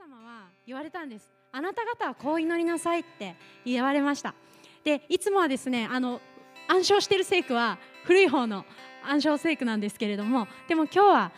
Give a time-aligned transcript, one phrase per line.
[0.00, 1.30] 様は言われたんです。
[1.52, 4.34] あなた方はこう祈りなさいって言われました。
[4.82, 6.22] でいつもはですねあの
[6.68, 8.64] 暗唱している聖句は古い方の
[9.06, 11.32] 暗唱聖句なんですけれどもでも今日は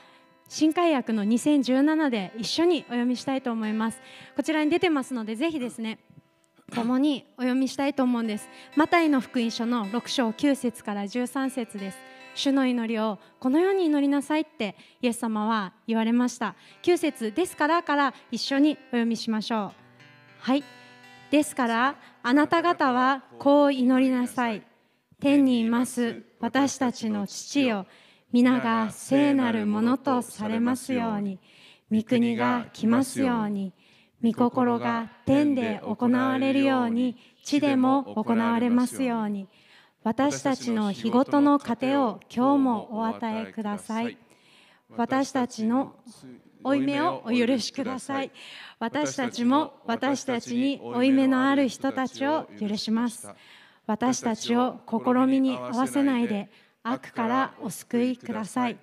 [0.48, 4.00] 新海訳の2017で一緒にお読みしたいと思います。
[4.36, 5.98] こちらに出てますのでぜひですね
[6.72, 8.48] 共にお読みしたいと思うんです。
[8.76, 11.98] マタイの福音書の6章9節から13節です。
[12.34, 16.54] 主の祈りをこのように祈りなさいってイエス様は言われました。
[16.82, 19.72] 9節ですからから一緒にお読みしましょう。
[20.40, 20.64] はい。
[21.30, 24.62] ですからあなた方はこう祈りなさい。
[25.20, 27.86] 天にいます私たちの父よ。
[28.32, 31.38] 皆が聖なるものとされますように。
[31.90, 33.72] 御国が来ますように。
[34.22, 37.16] 御心が天で行われるように。
[37.44, 39.48] 地でも行われますように。
[40.04, 44.18] 私たちの日ごとの糧を今日もお与えください。
[44.96, 45.94] 私たちの
[46.64, 48.32] 負い目をお許しください。
[48.80, 53.28] 私たちも私たちに負い目のある人たちを許します。
[53.86, 56.50] 私たちを試みに合わせないで
[56.82, 58.76] 悪からお救いください。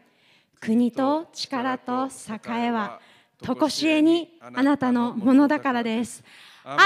[0.61, 3.01] 国と力と栄えは
[3.41, 6.23] 常しえにあなたのものだからです。
[6.63, 6.79] アメン。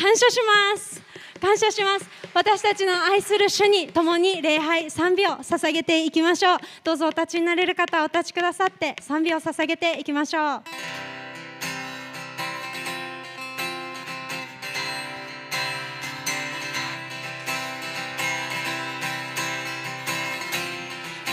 [0.00, 0.38] 感謝し
[0.72, 1.02] ます。
[1.38, 2.08] 感謝します。
[2.34, 6.58] 私たちの愛する主に共に礼拝賛美を捧げていきましょう。
[6.84, 10.62] どうぞお立ちになれる方お立ちくださって賛美を捧げていきましょう。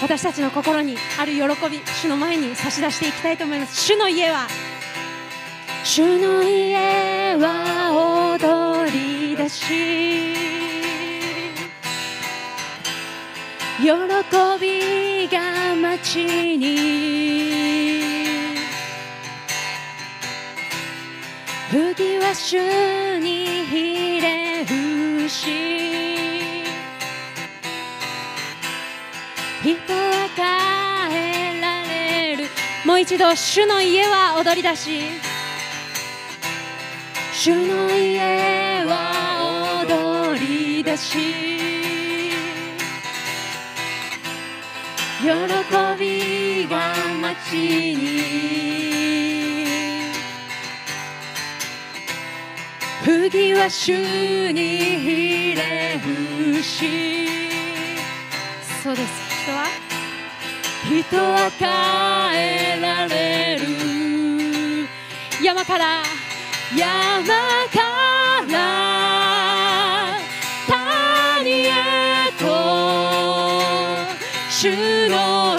[0.01, 3.81] 私たちの心にある喜び主の前に差し出していきたいと思います。
[3.81, 4.47] 主の家は。
[5.83, 9.04] 主の家は踊り
[9.45, 10.33] 出し
[13.77, 13.87] 喜
[14.59, 16.77] びが街に
[21.69, 26.63] 吹は主にひれ伏し。
[29.61, 30.29] 人は
[31.09, 32.45] 変えられる。
[32.85, 35.35] もう一度主の家は踊り出し。
[37.33, 39.24] 主の家は
[40.97, 41.17] し
[45.21, 45.27] 喜
[45.99, 48.55] びが街に
[53.03, 54.61] 釘は主に
[54.99, 57.27] ひれ伏し。
[58.83, 59.25] そうです。
[59.45, 59.67] 人は
[60.87, 61.67] 人は変
[62.77, 63.63] えられる
[65.43, 66.03] 山から
[66.75, 67.27] 山
[67.71, 67.81] か
[68.51, 68.94] ら
[72.39, 72.45] と
[74.49, 75.54] 主の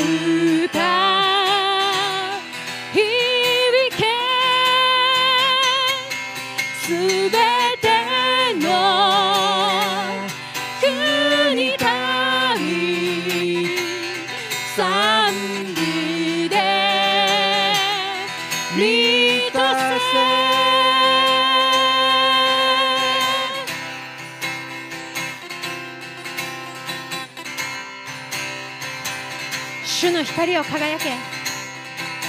[30.47, 31.11] 光を輝け。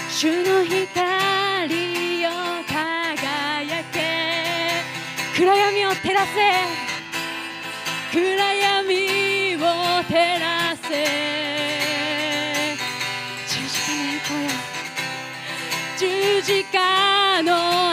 [0.10, 2.30] 主の光を
[2.66, 4.02] 輝け。
[5.36, 6.32] 暗闇を照らせ。
[8.12, 9.60] 暗闇を
[10.10, 11.06] 照らせ。
[13.48, 14.50] 十字架の栄光よ
[16.00, 17.87] 十字架の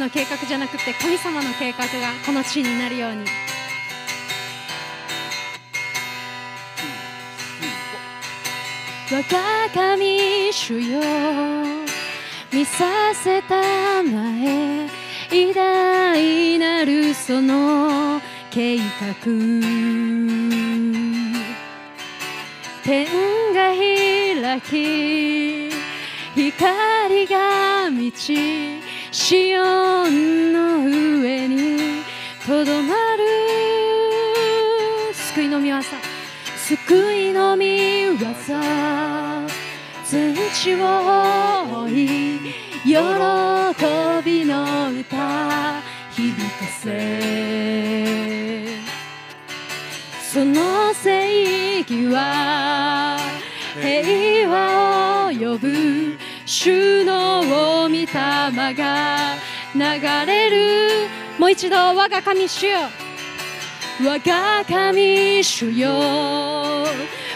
[0.00, 3.24] の計画じゃなくて神様の計画がこの地になるように。
[9.12, 11.00] 我が神主よ
[12.52, 14.88] 見させたまえ
[15.32, 18.82] 偉大なるその計画。
[22.82, 23.06] 天
[23.52, 25.70] が開き
[26.34, 28.80] 光が満ち
[29.12, 29.56] シ
[50.32, 53.18] その正義は
[53.74, 59.34] 平和を呼ぶ主の御霊が
[59.74, 59.80] 流
[60.26, 61.08] れる。
[61.36, 62.78] もう一度我が神主よ。
[64.04, 66.86] 我が神主よ。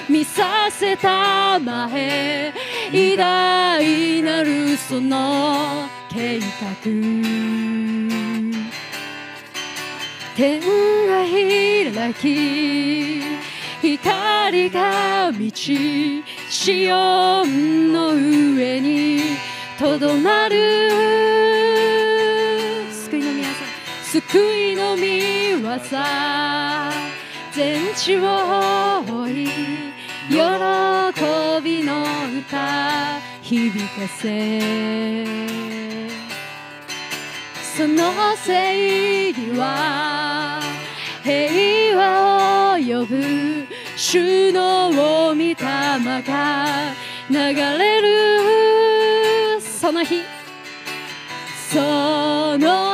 [0.08, 2.54] 見させたまえ。
[2.92, 7.93] 偉大なるその計画。
[10.37, 13.23] 天が開き
[13.81, 19.21] 光が満ちシオンの上に
[19.79, 20.57] とどまる
[22.91, 25.79] 救いの皆さん救いの御業
[27.53, 29.47] 全地を追い
[30.31, 30.35] 喜
[31.62, 32.03] びの
[32.49, 35.74] 歌響かせ
[37.76, 40.61] その正義は
[41.25, 43.66] 平和を呼ぶ。
[43.97, 46.95] 主の御霊が
[47.28, 49.61] 流れる。
[49.61, 50.23] その日。
[51.73, 52.93] その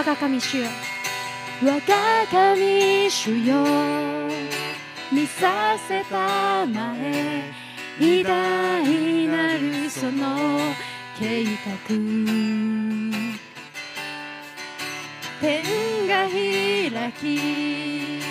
[0.00, 0.66] 我が神主よ。
[1.62, 3.66] 我が神主よ。
[5.12, 7.52] 見させたまえ。
[8.00, 10.58] 偉大なるその
[11.18, 11.50] 計画。
[15.38, 18.22] 天が開き。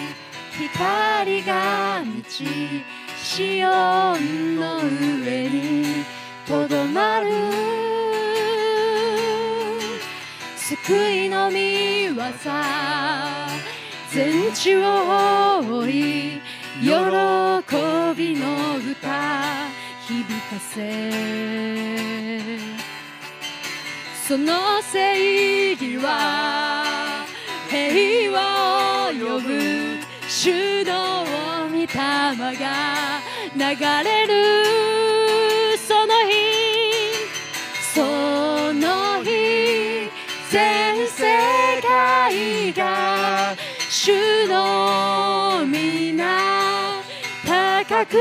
[0.74, 2.48] 光が満ち。
[3.16, 6.04] シオンの上に。
[6.48, 7.30] とどまる。
[10.70, 12.14] 救いの御業
[14.12, 16.42] 全地を追い
[16.80, 16.90] 喜
[18.16, 19.08] びの歌
[20.06, 22.40] 響かせ
[24.28, 27.26] その正義は
[27.72, 29.50] 平和を呼ぶ
[30.28, 31.26] 主の
[31.72, 33.22] 御霊が
[33.56, 33.64] 流
[34.08, 34.89] れる
[48.10, 48.18] く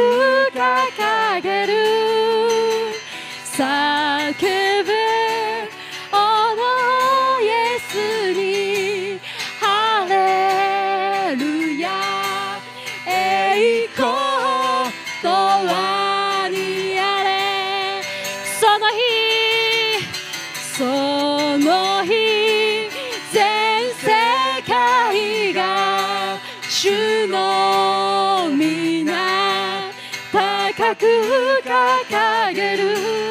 [0.52, 2.17] 掲げる。
[30.98, 31.06] く
[31.64, 33.27] 掲げる。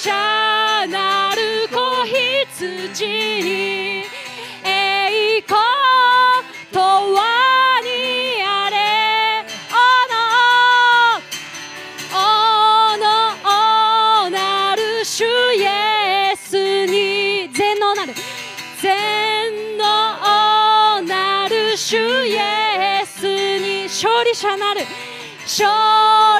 [0.00, 0.10] 者
[0.88, 4.04] なる子羊に
[4.64, 5.60] 栄光
[6.72, 8.76] とはにあれ。
[9.70, 9.76] お
[10.10, 10.16] の
[12.14, 13.04] おの
[14.26, 15.24] おなる主
[15.54, 17.50] イエスに。
[17.52, 18.14] 全能なる
[18.80, 23.84] 全能なる主イエスに。
[23.84, 24.80] 勝利者なる。
[25.44, 25.70] 勝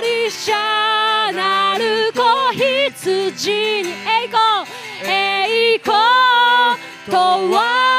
[0.05, 1.02] 利者。
[1.35, 2.21] なる子
[2.53, 4.67] 羊に栄光
[5.05, 5.97] 栄光
[7.11, 7.17] と
[7.55, 7.92] は？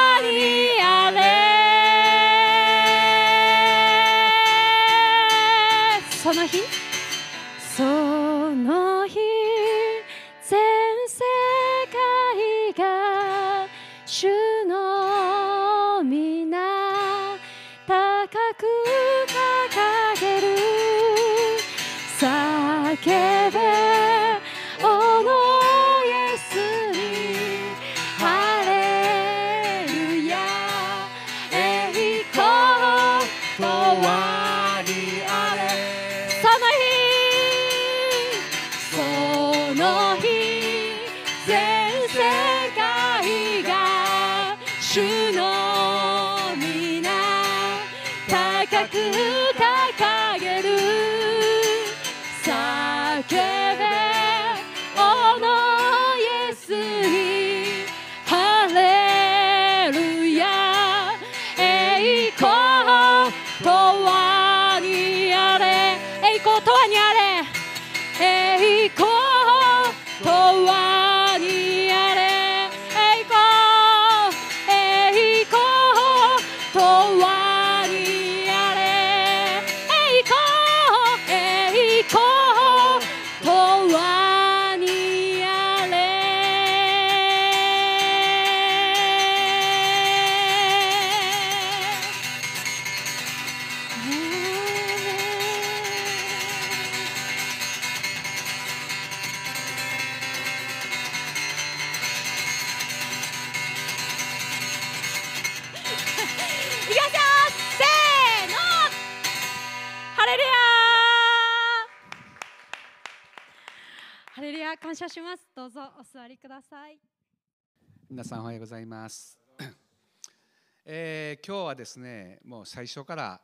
[118.13, 119.39] 皆さんおはようございます、
[120.85, 123.41] えー今日はですねもう最初から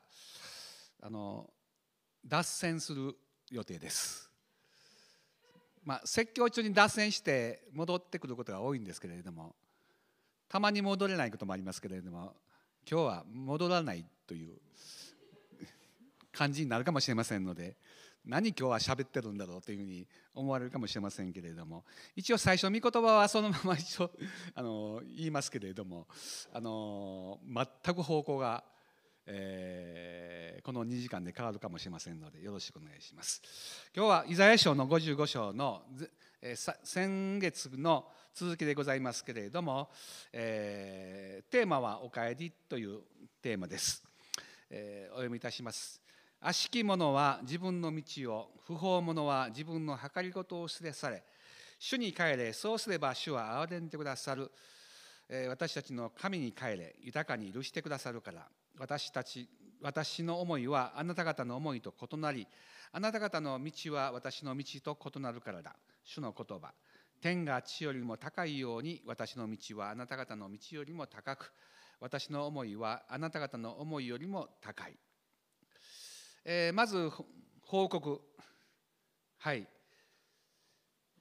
[1.01, 1.51] あの
[2.23, 3.17] 脱線する
[3.49, 4.29] 予定です。
[5.83, 9.55] まあ説教中に脱線して戻ってくることが多いんですけれども
[10.47, 12.35] たまに戻れないこともありますけれども
[12.87, 14.55] 今日は戻らないという
[16.31, 17.75] 感じになるかもしれませんので
[18.25, 24.11] 何今日は喋ってるんだろうというふうに思われるかもしれませんけれども一応最初御言葉はそのまま一応
[24.53, 26.07] あの言いますけれども
[26.53, 27.39] あの
[27.83, 28.63] 全く方向が、
[29.25, 33.41] えーこの2時間で変わるかもしれませんのでよろしくお願いします。
[33.95, 35.83] 今日はイザヤ書の55章の、
[36.41, 38.05] えー先月の
[38.35, 39.89] 続きでございますけれども、
[40.33, 42.99] えーテーマは「おかえり」という
[43.41, 44.03] テーマです。
[44.69, 46.01] えーお読みいたします。
[46.41, 51.21] 悪しき者は自分の道を不法者は自分の計りごとを捨てされ。
[51.77, 54.49] 主に帰れそうすれば主は憐れんでくださる、
[55.49, 58.47] 私たちの神に帰れ豊かに許してくださるから。
[58.77, 59.49] 私たち
[59.81, 62.47] 私の思いはあなた方の思いと異なり
[62.91, 65.75] あなた方の道は私の道と異なるからだ。
[66.05, 66.73] 主の言葉。
[67.21, 71.51] 天が地よりも高いように私の道はあなた方の道よりも高く。
[71.99, 74.97] 私の思いはあなた方の思いよりも高い。
[76.51, 77.11] えーまず
[77.61, 78.19] 報告。
[79.37, 79.67] はい。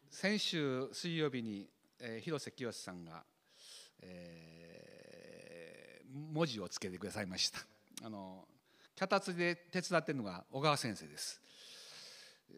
[0.09, 1.69] 先週水曜日に、
[2.01, 3.25] えー広瀬清さんが、
[4.01, 7.59] えー文字をつけてくださいました。
[8.03, 8.49] あの
[8.97, 11.43] 脚立で手伝っているのが小川先生です。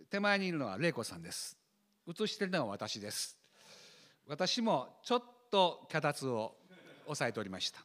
[0.09, 1.59] 手前にいるのは玲子さんです。
[2.07, 3.37] 写しているのは私です。
[4.29, 6.55] 私もちょっと脚立を
[7.07, 7.81] 押さえておりました。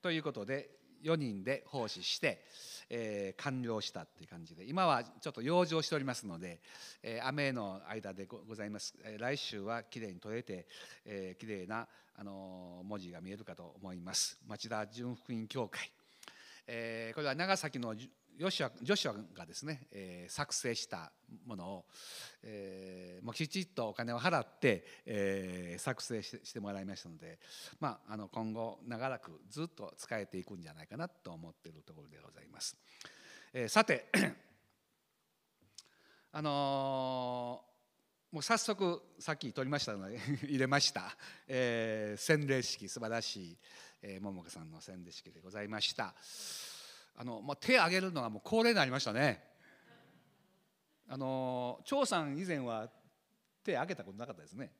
[0.00, 0.70] ということで
[1.04, 2.42] 4人で奉仕して、
[2.90, 6.60] えー完了したっていう感じで今はちょっと養生しておりますので、
[7.02, 10.66] えー雨の間でございます、えー来週はきれいに撮れて、
[11.04, 11.86] えー、きれいな、
[12.16, 14.38] あの文字が見えるかと思います。
[14.46, 15.90] 町田純福音教会、
[16.66, 17.94] えこれは長崎の
[18.36, 21.12] ヨシュアジョシュアがですね、えー作成した
[21.46, 21.84] ものを、
[22.42, 27.38] えーもうきちっとお金を払って、えー作成してもらいましたので、
[27.80, 32.76] まあ、あの今後長らくずっと使えていくんじゃないかなと思っているところでございます。
[33.52, 34.06] えーさて
[36.32, 37.64] あの
[38.32, 41.16] もう早速さっき取りましたので 入れました、
[41.46, 43.58] えー洗礼式素晴らしい、
[44.02, 46.16] えー、桃子さんの洗礼式でございました
[47.16, 49.42] あの、まあ、手を挙げるのがもう恒例になりましたね。
[51.08, 52.88] あの張さん以前は
[53.62, 54.70] 手挙げたことなかったですね。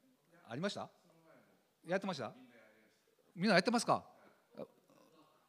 [0.48, 0.88] ありました？
[1.86, 2.32] やってました？
[3.36, 4.04] みんなやってますか？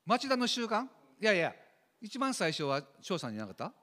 [0.06, 0.86] 町田の習慣
[1.19, 1.56] いやいや
[2.02, 3.74] 一番最初は張さんにいなかった？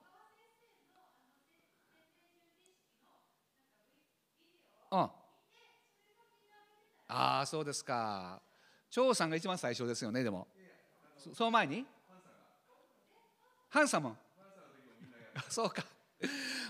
[4.91, 5.11] うんあ
[7.41, 8.41] あそうですか。
[8.91, 10.47] 張さんが一番最初ですよねでも。
[11.35, 11.87] その前に？
[13.72, 14.14] ハンサム。
[15.48, 15.82] そうか。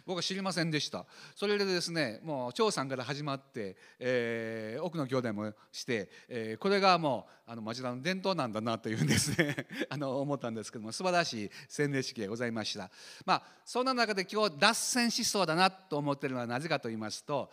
[0.07, 1.05] 僕は知りませんでした。
[1.35, 12.89] それでですねもう張さんから始まって、えー奥の兄弟もして、えーこれがもうあの町田の伝統なんだなというんですね あの思ったんですけども素晴らしい洗礼式でございました。
[13.27, 17.51] まあそんな中で今日脱線しそうだなと思ってるのはなぜかと言いますと、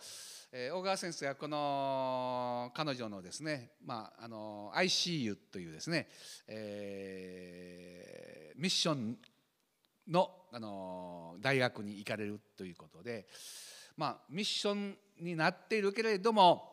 [0.52, 6.08] えー小川先生はこの彼女のですね、まあ、あの ICU というですね、
[6.46, 9.18] えーミッション
[10.10, 13.26] のあの大学に行かれるということで、
[13.96, 16.64] まあ、ミッションになっているけれども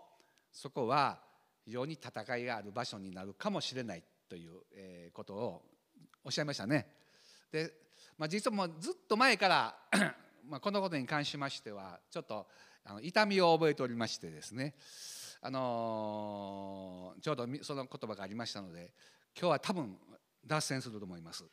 [0.52, 1.19] そこは
[1.63, 5.62] 非常に戦いがある場所になるかもしれないという、ことを
[6.23, 6.88] おっしゃいましたね。
[7.52, 7.71] で、
[8.17, 9.76] まあ、実はもうずっと前から
[10.47, 12.47] まあこのことに関しましてはちょっと
[12.84, 14.76] あの痛みを覚えておりましてですね、
[15.41, 18.93] あのーちょうどその言葉がありましたので
[19.38, 19.97] 今日は多分
[20.45, 21.45] 脱線すると思います。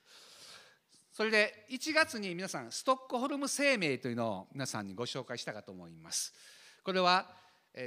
[1.14, 6.34] それで1月に皆さんストックホルム声明というのを皆さんにご紹介したかと思います。
[6.82, 7.28] これは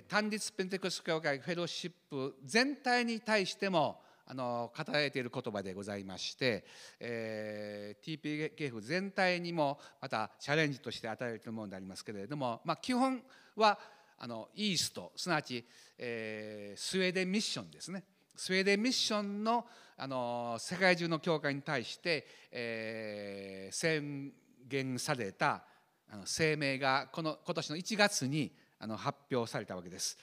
[0.07, 6.65] 単立ペンテコス教会フェローシップ全体に対してもあの語られている言葉でございまして、
[7.01, 13.21] えー、TPKF 全体にもまたチャレンジとして与えられているものでありますけれども、まあ、基本
[13.57, 13.77] は
[14.17, 15.65] あのイーストすなわち、
[15.97, 18.05] えースウェーデンミッションですね
[18.37, 19.65] スウェーデンミッションの
[19.99, 24.31] あの世界中の教会に対して、えー宣
[24.69, 25.63] 言された
[26.11, 30.17] あの声明がこの今年の1月にあの発表されたわけです。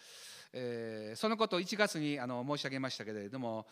[0.53, 3.67] えーそのことを1月にあの申し上げましたけれども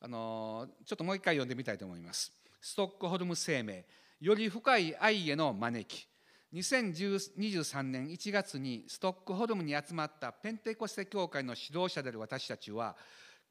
[0.00, 2.32] あのちょっともう一回読んでみたいと思います。
[2.62, 3.82] ストックホルム声明
[4.22, 6.08] より深い愛への招き
[6.54, 12.94] 2023年1月にストックホルムに集まったペンテコステ教会の指導者である私たちは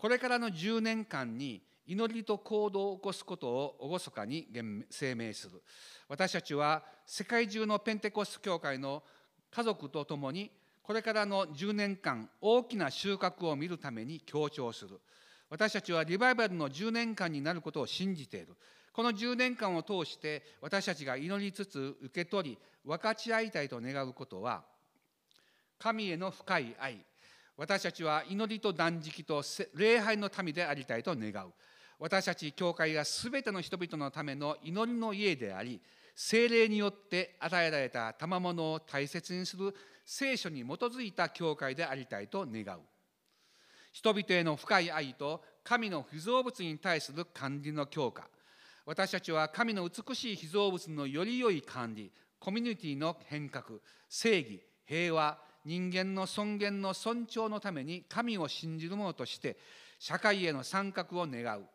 [0.02, 4.48] これからの10年間に祈りと行動を起こすことを厳かに
[4.90, 5.62] 声明する。
[6.10, 9.04] 私たちは世界中のペンテコステ教会の
[9.52, 10.50] 家族と共に
[10.82, 15.00] これからの10年間大きな収穫を見るために強調する。
[15.52, 18.58] 私たちはリバイバルの10年間になることを信じている。
[18.92, 24.64] この10年間を通して私たちが祈りつつ受け取り分かち合いたいと願うことは
[25.78, 27.06] 神への深い愛。
[27.58, 29.44] 私たちは祈りと断食と
[29.76, 31.52] 礼拝の民でありたいと願う。
[32.00, 35.80] 私たち教会が全ての人々のための祈りの家であり
[36.16, 42.82] 精霊によって与えられた賜物を大切にする聖書に基づいた教会でありたいと願う。
[43.92, 48.28] 人々への深い愛と神の被造物に対する管理の強化。
[48.86, 59.58] 私たちは神の美しい被造物のより良い管理コミュニティの変革正義平和人間の尊厳の尊重のために神を信じる者として
[60.00, 61.66] 社会への参画を願う。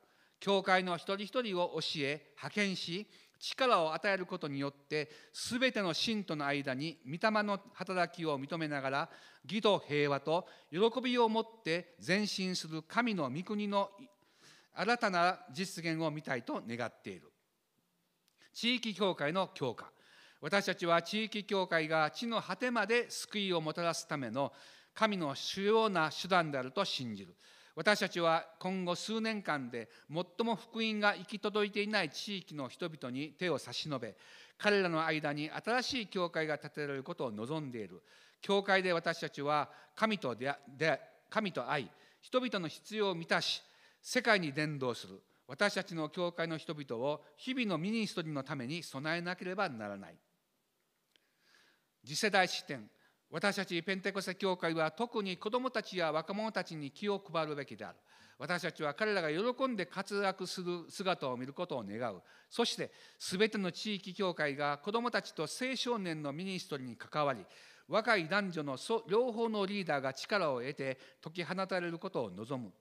[0.41, 3.07] 教会の一人一人を教え派遣し
[3.39, 9.11] 力を与えることによって全ての信徒の間に御霊の働きを認めながら
[9.45, 13.91] 義と平和と喜びを持って前進する神の御国の
[14.75, 17.33] 新たな実現を見たいと願っている。
[18.53, 19.91] 地域教会の強化。
[20.41, 24.53] 私たちは地域教会が地の果てまで救いをもたらすための
[24.95, 27.35] 神の主要な手段であると信じる。
[27.75, 34.17] 私たちは今後数年間で最も福音が行き届いていない地域の人々に手を差し伸べ
[34.57, 38.03] 彼らの間に新しい教会が建てられることを望んでいる。
[38.41, 40.55] 教会で私たちは神と出
[41.29, 41.91] 神と愛
[42.23, 43.63] 人々の必要を満たし
[44.01, 45.21] 世界に伝道する。
[45.49, 50.17] 私たちの教会の人々を日々のミニストリーのために備えなければならない。
[52.07, 52.89] 次世代視点
[53.33, 57.97] 私たちペンテコステ教会は特に子どもたちや若者たちに気を配るべきである。
[58.39, 62.23] 私たちは彼らが喜んで活躍する姿を見ることを願う。
[62.49, 67.45] そして全ての地域教会が子どもたちと青少年のミニストリーに関わり
[67.89, 68.77] 若い男女の
[69.09, 72.73] 両方のリーダーが力を得て解き放たれることを望む。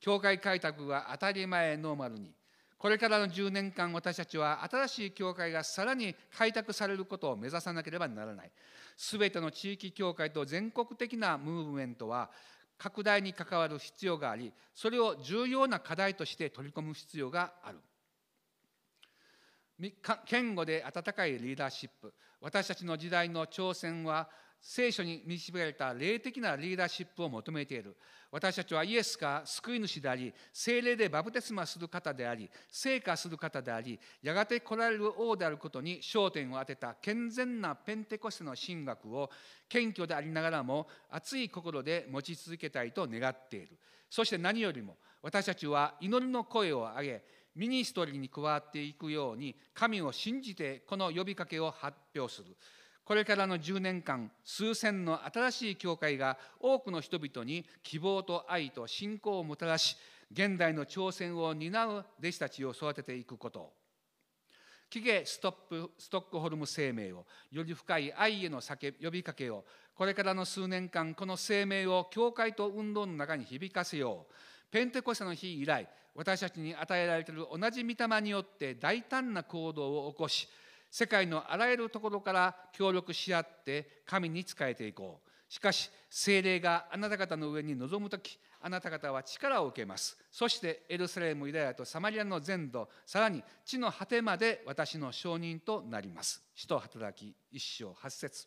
[0.00, 2.34] 教会開拓が当たり前ノーマルに
[2.80, 8.50] これからの10年間私たちは新しい教会がさらに開拓されることを目指さなければならない。
[8.96, 12.30] 全ての地域教会と全国的なムーブメントは
[12.78, 17.78] 拡大に関わる必要がありそれを重要な課題として取り込む必要がある。
[20.02, 22.14] 堅固で温かいリーダーシップ。
[22.40, 24.30] 私たちの時代の挑戦は
[24.60, 27.96] 聖書に導かれた霊的なリーダーシップを求めている。
[28.30, 39.30] 私たちはイエスが救い主であり精霊でバプテスマする方であり成果する方でありやがて来られる王であることに焦点を当てた健全なペンテコステの神学を
[39.68, 43.78] 謙虚でありながらも熱い心で持ち続けたいと願っている。
[44.08, 47.22] そして何よりも私たちは祈りの声を上げ
[47.56, 52.56] ミニストリーに加わっていくように神を信じてこの呼びかけを発表する。
[53.10, 59.96] これからの10年間数千の新しい教会が多くの人々に希望と愛と信仰をもたらし
[60.30, 63.72] 現代の挑戦を担う弟子たちを育てていくこと。
[64.88, 69.64] キゲストップストックホルム生命をより深い愛への叫呼びかけを
[69.96, 74.34] これからの数年間この生命を教会と運動の中に響かせよう。
[74.70, 80.48] ペンテコステの日以来私たちに与えられている同じ御霊によって大胆な行動を起こし
[80.90, 85.52] 世界のあらゆるところから協力し合って神に仕えていこう。
[85.52, 90.16] しかし精霊があなた方の上に臨む時あなた方は力を受けます。
[90.30, 96.42] そしてエルサレムユダヤとサマリアの全土さらに地の果てまで私の証人となります。
[96.54, 98.46] 使徒働き一章八節。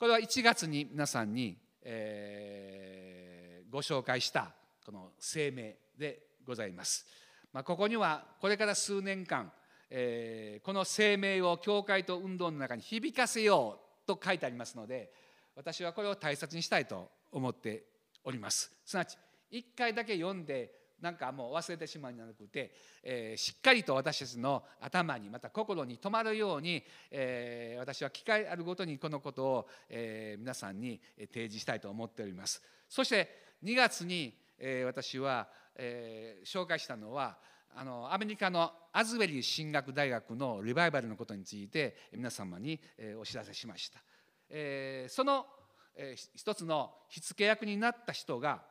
[0.00, 4.50] これは1月に皆さんに、えー、ご紹介した
[4.86, 7.06] この声明でございます、
[7.52, 9.52] まあ、ここにはこれから数年間
[9.90, 15.12] えー、この声明を教会と運動の中に響かせようと書いてありますので
[15.56, 17.84] 私はこれを大切にしたいと思って
[18.24, 18.72] おります。
[18.84, 19.16] すなわち
[19.50, 22.72] 一回だけ読んでなんかもう忘れてしまうんじゃなくて、
[23.02, 31.00] えー、しっかりと私たちの頭にまた心に留まるように、えー、私は機会あるごとにこのことを、えー、皆さんに
[31.32, 32.62] 提示したいと思っております。
[32.88, 33.28] そして
[33.64, 37.38] 2月に、え、私は、え、紹介したのは
[37.74, 44.00] あのアメリカのアズウェリー進学大学のリバイバルのことについて皆様に、えお知らせしました、
[44.48, 45.46] えその、
[45.94, 48.62] え一つの火付け役になった人が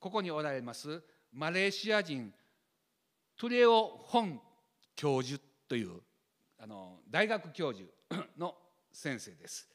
[0.00, 2.32] ここにおられますマレーシア人
[3.36, 4.40] トゥレオ・ホン
[4.94, 6.00] 教授という
[6.58, 7.88] あの大学教授
[8.38, 8.54] の
[8.92, 9.68] 先生です。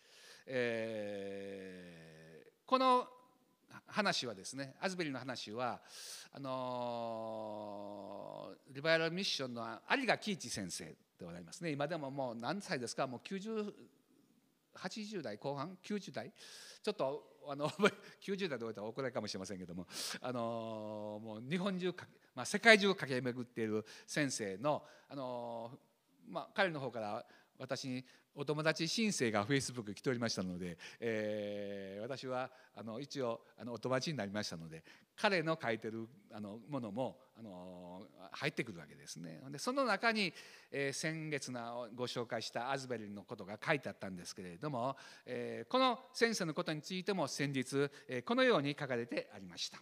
[0.47, 2.11] えー
[2.71, 3.05] この
[3.88, 5.81] 話はですねアズベリーの話は
[6.31, 11.71] あのーリバイラルミッションの有賀喜一先生でございますね。
[11.71, 13.05] 今でももう何歳ですか？
[13.07, 13.73] もう90
[14.75, 16.31] 80代後半？90代？
[16.81, 17.69] ちょっとあの
[18.23, 19.88] 90代で終えたら怒られかもしれませんけども、
[20.21, 25.77] あのもう日本中か、まあ、世界中を駆け巡っている先生の、あの
[26.27, 27.25] まあ、彼の方から
[27.57, 34.83] 私にお友達申請がフェイスブック来ておりましたので、えー私はあの一応あのお友達になりましたので
[35.15, 39.41] 彼の書いてるあのものもあの入ってくるわけですね。
[39.49, 40.33] でその中に、
[40.71, 49.79] えー先月のご紹介したアズベリのことが書いてあったんですけれども、えーこの先生のことについても先日、えーこのように書かれてありました。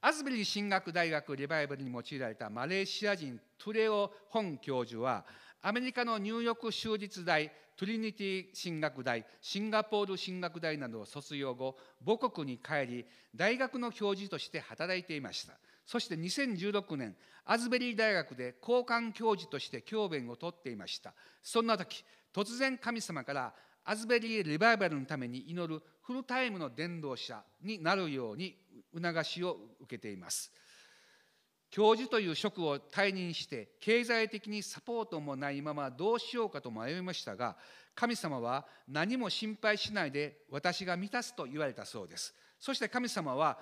[0.00, 5.24] アズベリー神学大学リバイバルに用いられたマレーシア人トゥレオ・ホン教授は
[5.62, 15.54] アメリカのニューヨーク州立大トリニティ神学大シンガポール神学大などを卒業後母国に帰り大学の教授として働いていました。
[15.84, 17.14] そして2016年
[17.44, 21.14] アズベリー大学で交換教授として教鞭をとっていました。
[21.42, 28.56] そんな時突然神様からアズベリーリバイバルのために祈るフルタイムの伝道者になるように
[28.94, 30.52] 促しを受けています。
[31.76, 37.54] 教授という職を退任して経済的にサポートもないままどうしようかと迷いましたが
[37.94, 42.34] 神様は何も心配しないで私が満たすと言われたそうです。
[42.58, 43.58] そして神様は、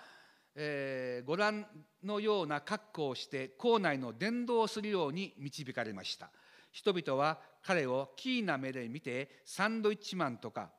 [0.55, 1.67] えーご覧
[2.05, 6.31] のような格好をして校内の伝道をするように導かれました。
[6.71, 10.71] 人々は彼をキーな目で見てサンドイッチマンとか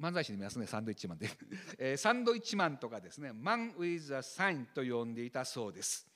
[0.00, 1.28] 漫才師で見ますねサンドイッチマンで、
[1.78, 6.08] えーサンドイッチマンとかですねマン・ウィズ・サインと呼んでいたそうです、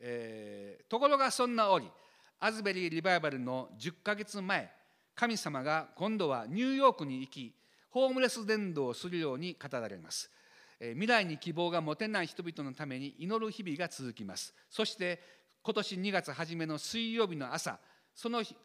[0.00, 1.90] えーところがそんな折
[2.38, 4.70] アズベリー・リバイバルの10ヶ月前
[5.14, 7.54] 神様が今度はニューヨークに行き
[7.88, 10.30] ホームレス伝道をするように語られます。
[10.78, 14.54] えー未来に希望が持てない人々のために祈る日々が続きます。
[14.68, 15.22] そして
[15.62, 17.78] 今年2月初めの水曜日の朝
[18.14, 18.56] その日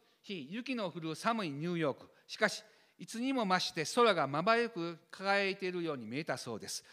[0.50, 2.10] 雪の降る寒いニューヨーク。
[2.28, 2.64] しかし
[2.98, 6.84] いつにも増して空がまばゆく輝いているように見えたそうです。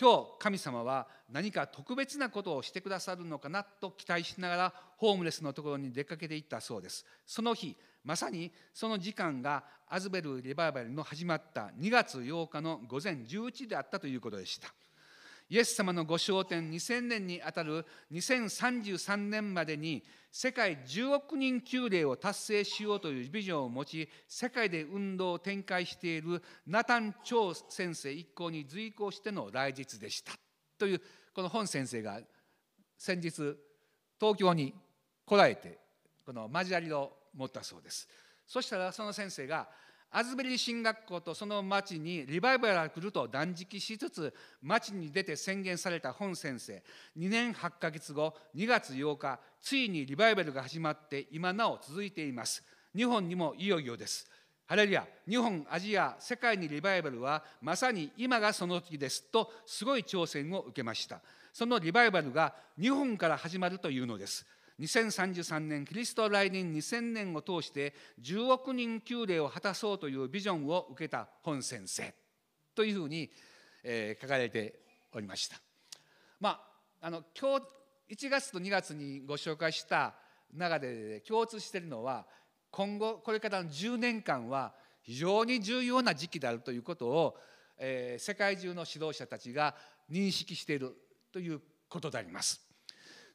[0.00, 7.04] 今日神様は何か特別なことをしてくださるのかなと期待しながらホームレスのところに出かけていったそうです。
[7.26, 14.72] その日まさにその時間がアズベルリバイバルの始まった2月8日の午前11時であったということでした。
[15.52, 30.32] イエス様のご昇天2000年にあたる2033年までに世界10億人級例を達成しようというビジョンを持ち世界で運動を展開しているナタン・チョウ先生一行に随行しての来日でした
[30.78, 31.02] という
[31.34, 32.18] この本先生が
[32.96, 33.30] 先日
[34.18, 34.72] 東京に
[35.26, 35.76] 来られて
[36.24, 38.08] この交わりを持ったそうです。
[38.46, 39.68] そしたらその先生が
[40.14, 46.82] アズベリー進学校とその町にリバイバルが来ると断食しつつ町に出て宣言された本先生。
[47.18, 52.62] 2年8ヶ月後2月8日ついにリバイバルが始まって今なお続いています。
[52.94, 54.30] 日本にもいよいよです。
[54.66, 59.24] ハレルヤ日本アジア世界にリバイバルはまさに今がその時です。
[59.30, 61.20] とすごい挑戦を受けました。
[61.52, 64.46] そのリバイバルが日本から始まるというのです。
[64.80, 72.14] 2033年キリスト来年2000年を通して10億人級例を果たそうというビジョンを受けた本先生
[72.74, 73.30] というふうに、
[73.84, 74.80] えー書かれて
[75.12, 75.60] おりました。
[76.40, 76.60] ま
[77.00, 77.66] あ、あの今日
[78.26, 80.14] 1月と2月にご紹介した
[80.54, 82.26] 中で共通しているのは
[82.70, 87.36] 今後これからの10年間は非常に重要な時期であるということを、
[87.78, 89.74] えー世界中の指導者たちが
[90.10, 90.94] 認識している
[91.32, 92.71] ということであります。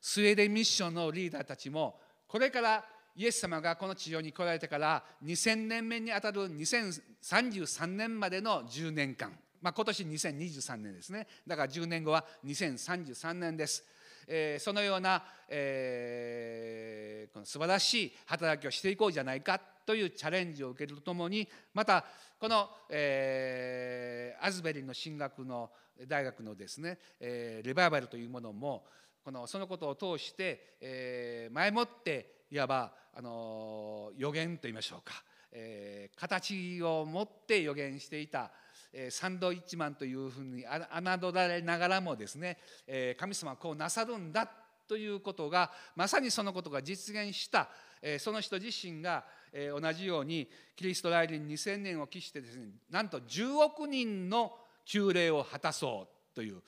[0.01, 2.85] スウェーデンミッションのリーダーたちもこれから
[3.15, 13.83] イエス様がこの地上に来られてから2000年目にあたる2033年までの10年間、まあ、今年2023年ですねだから10年後は2033年です。
[14.27, 22.05] えーそのような、えーこの素晴らしい働きをしていこうじゃないかというチャレンジを受けるとともにまた
[22.39, 25.71] この、えーアズベリーの進学の
[26.07, 28.85] 大学のですね、えーリバイバルというものも
[29.27, 35.21] このそのことを通して、えー前もっていわば、あの予言といいましょうか、
[35.51, 38.51] えー形を持って予言していた、
[38.93, 42.57] えーサンドイッチマンというふうに侮られながらもですね、
[42.87, 44.49] えー神様はこうなさるんだ
[44.87, 47.67] ということがまさにそのことが実現した、
[48.01, 50.47] えーその人自身が、えー同じように
[50.77, 54.53] キリスト来年2000年を期してですねなんと10億人の
[54.85, 56.61] 旧礼を果たそうという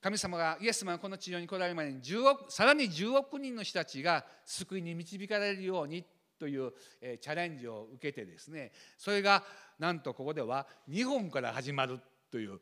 [0.00, 6.04] 神様がイエス様がこの地上に来られる前に10億さらに10億人の人たちが救いに導かれるように
[6.38, 6.72] という、
[7.20, 9.42] チャレンジを受けてですねそれが
[9.78, 11.98] なんとここでは日本から始まる
[12.30, 12.60] という、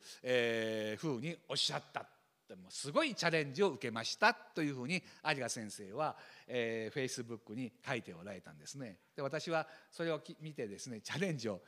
[0.97, 2.07] ふうにおっしゃった
[2.55, 6.15] もすごいチャレンジを受けましたというふうに有賀先生は、
[6.47, 8.95] えー、フェイスブックに書いておられたんですね。
[9.15, 11.59] で私はそれを見てですねチャレンジを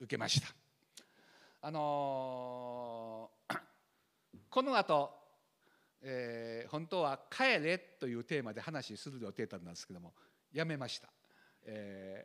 [0.00, 0.48] 受けました。
[1.60, 3.73] あのー
[4.54, 5.10] この後、
[6.00, 10.14] えー本当は「帰れ」というテーマで話する予定だったんですけども
[10.52, 11.08] やめました、
[11.64, 12.24] え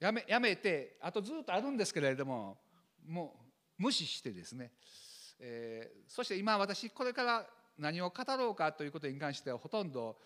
[0.00, 2.58] ーやめやめてあとずっとあるんですけれども
[3.04, 3.40] も
[3.76, 4.70] う無視してですね、
[5.40, 10.16] えーそして今私これから何を語ろうかということに関してはほとんど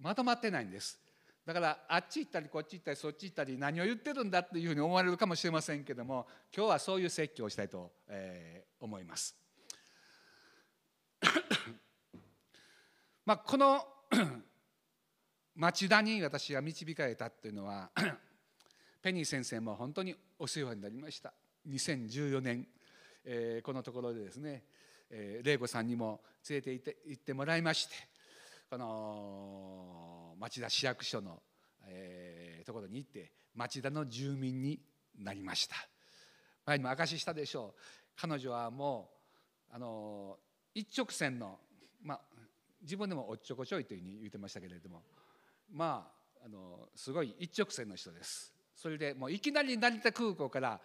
[0.00, 0.98] まとまってないんです。
[1.44, 6.26] だからあっち行ったりこっち行ったりそっち行ったり何を言ってるんだっていうふうに思われるかもしれませんけども
[6.56, 9.47] 今日はそういう説教をしたいと、えー思います。
[13.28, 13.84] まあこの
[15.54, 17.90] 町田に私が導かれたというのは
[19.02, 21.34] ペニー先生も本当にお世話になりました。
[21.68, 22.66] 2014年、
[23.26, 24.64] えーこのところでですね、
[25.10, 27.96] えー、玲子さんにも連れて行って行ってもらいまして
[28.70, 31.42] この町田市役所の、
[31.86, 34.80] えーところに行って町田の住民に
[35.18, 35.76] なりました。
[36.64, 37.80] 前にも証ししたでしょう。
[38.16, 39.10] 彼女はも
[39.70, 40.38] うあの
[40.72, 41.58] 一直線の、
[42.02, 42.20] まあ、
[42.82, 45.02] 自分でもおっちょこちょいというふうに言ってましたけれども。
[45.70, 46.10] ま
[46.40, 48.54] ああのすごい一直線の人です。
[48.74, 50.80] それでもういきなり成田空港から、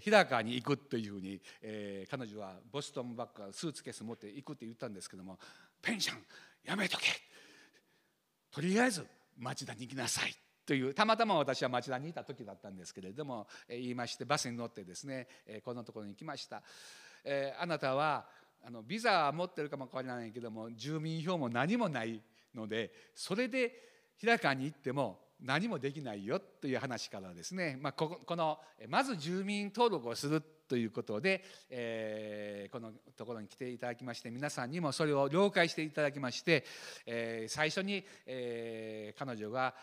[0.00, 5.38] 日高に行くというふうに、えー彼女はボストンバッグスーツケース持って行くって言ったんですけども
[5.80, 6.18] 「ペンション
[6.64, 7.06] やめとけ」
[8.50, 10.34] とりあえず町田に行きなさい。
[10.66, 16.62] というたまたま私は町田にいた時だったんですけれども、えー言いましてバスに乗ってですね、えーこのところに来ました、
[17.24, 18.28] えーあなたは
[18.64, 22.22] あのビザは持ってるかもわからないけども住民票も何もない
[22.54, 23.72] のでそれで
[24.16, 36.64] 日高に行っても何もできないよという話からですね、まあ、ここのまず住民登録をするということで、えーこのところに来ていただきまして皆さんにもそれを了解していただきまして、
[37.06, 39.74] えー最初に、えー彼女が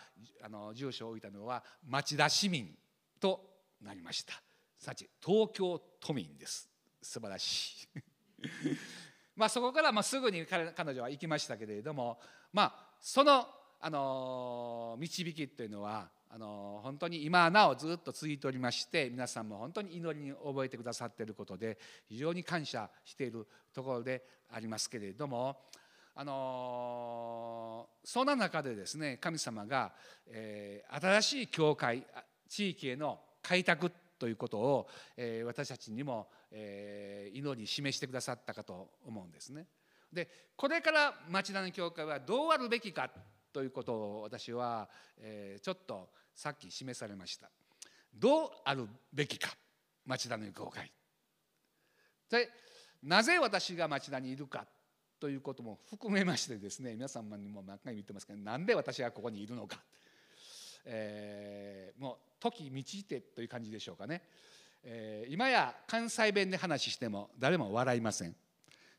[0.42, 2.68] あの住所を置いたのは町田市民
[3.18, 3.40] と
[3.82, 4.34] なりました。
[4.78, 6.70] さち東京都民です。
[7.02, 8.15] 素晴らしい。
[9.36, 12.18] まあそこからまあすぐに彼女は行きましたけれども
[12.52, 13.46] まあその、
[13.78, 21.78] あの導きというのはあの本当に今なおずっと続いておりまして皆さんも本当に祈りに覚えてくださっていることで
[22.08, 25.56] 非常に感謝しているところでありますけれども
[26.14, 29.92] あのそんな中でですね神様が、
[30.28, 32.06] えー新しい教会
[32.48, 39.66] 地域への開拓ということを、えー私たちにも、えー祈り示してくださったかと思うんですね。
[40.12, 43.10] でこれから町田の教会はどうあるべきか
[43.52, 44.88] ということを私は、
[45.18, 47.50] えーちょっとさっき示されました。
[48.14, 49.54] どうあるべきか
[50.06, 50.90] 町田の教会。
[52.30, 52.48] で
[53.02, 54.66] なぜ私が町田にいるか
[55.20, 59.80] ということも含めましてですね皆様にも何回も言ってますけどなんで私がここにいるのか、
[60.86, 64.22] えーもう時満ちてという感じでしょうかね、
[64.84, 68.34] えー今や関西弁で話しても誰も笑いません。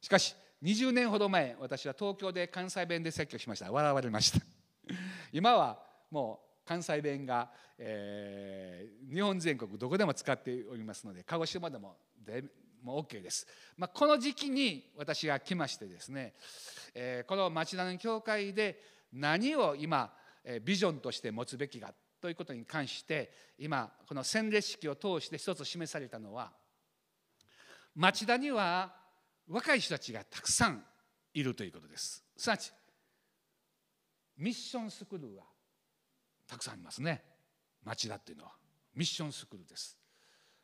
[0.02, 3.72] しかし20年ほど前私は東京で関西弁で説教しました。
[3.72, 4.46] 笑われました。
[5.32, 5.82] 今は
[6.12, 12.44] もう関西弁が、えー日本全国どこでも使っておりますので鹿児島でもで
[12.84, 16.34] もう OK です、まあ、この時期に私が来ましてですね、
[16.94, 18.82] えーこの町田の教会で
[19.14, 20.14] 何を今、
[20.64, 26.52] ビジョンとして持つべきかということに関して今この洗礼式を通して一つ示されたのは
[27.96, 28.94] 町田には
[29.48, 30.84] 若い人たちがたくさん
[31.34, 32.24] いるということです。
[32.36, 32.72] すなわち
[34.38, 35.44] ミッションスクールが
[36.48, 37.24] たくさんありますね。
[37.84, 38.52] 町田っていうのは。
[38.96, 39.98] ミッションスクールです。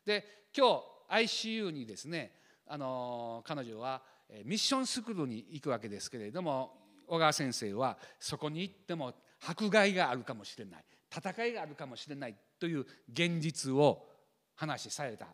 [0.05, 2.33] で今日 ICU にですね
[2.67, 4.01] あの彼女は
[4.45, 6.73] ミッションスクールに行くわけですけれども
[7.07, 9.13] 小川先生はそこに行っても
[9.45, 10.83] 迫害があるかもしれない。
[11.15, 14.07] 戦いがあるかもしれないという現実を
[14.55, 15.27] 話しされた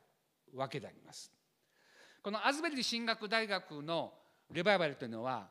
[0.53, 1.31] わけであります。
[2.21, 4.13] このアズベリ進学大学の
[4.51, 5.49] レバイバルというのは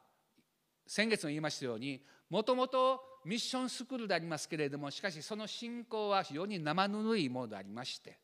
[0.87, 8.19] 先月も言いましたようにもともとミッションスクールでありますけれどもしかしその信仰は非常に生ぬるいものでありまして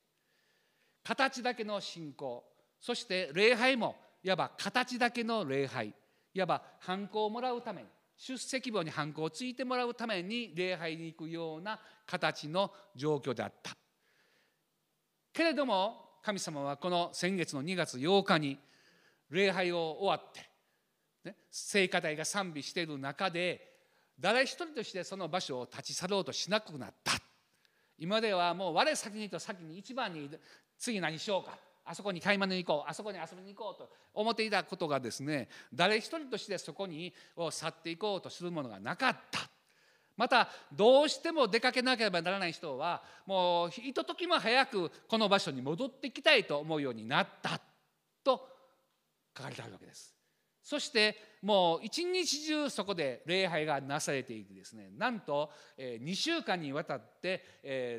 [1.03, 2.45] 形だけの信仰
[2.81, 5.95] そして礼拝もいわば形だけの礼拝
[6.35, 13.77] いわば反抗をもらうために出席簿に反抗をついてもらうために礼拝に行くような形の状況であった。
[15.33, 18.59] けれども神様はこの先月の2月8日に
[19.31, 20.49] 礼拝を終わって
[21.25, 23.73] ね、聖歌隊が賛美している中で
[24.21, 27.13] 誰一人としてその場所を立ち去ろうとしなくなった。
[27.99, 30.29] 今ではもう我先にと先に一番に
[30.79, 31.59] 次何しようか。
[31.85, 39.41] あそこに買い物に行こうあそこに遊びに行こうと思っていたことがですね誰一人としてそこにを去っていこうとするものがなかった。
[40.17, 47.61] またどうしても出かけなければならない人はもうひとときも早くこの場所に戻ってきたいと思うようになった。
[48.23, 48.49] と
[49.37, 50.15] 書かれてあるわけです。
[50.63, 57.45] そしてもう一日中そこで礼拝がなされていくですねなんと2週間にわたって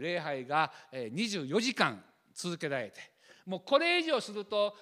[0.01, 3.14] 礼拝が24時間続けられて
[3.45, 4.75] もうこれ以上すると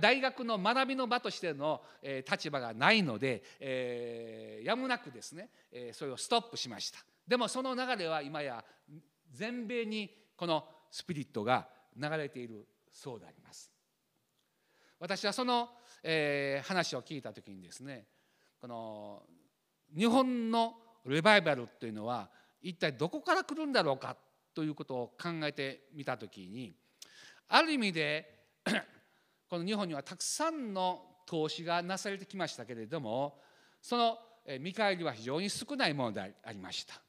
[0.00, 1.82] 大学の学びの場としての
[2.28, 5.50] 立場がないので、えー、やむなくですね
[5.92, 6.98] それをストップしました。
[7.26, 8.64] でもその流れは今や
[9.30, 13.70] 全米にこのスピリットが流れているそうであります。
[14.98, 15.68] 私はその、
[16.02, 18.06] えー、話を聞いた時にですね
[18.60, 19.22] この
[19.96, 20.74] 日本の
[21.06, 22.28] リバイバルというのは
[22.60, 24.16] 一体どこから来るんだろうか
[24.54, 26.74] ということを考えてみた時に
[27.48, 28.44] ある意味で
[29.48, 33.38] この日本にはたくさんの投資がなされてきましたけれども
[33.80, 34.18] その
[34.60, 37.00] 見返りは非常に少ないものでありました。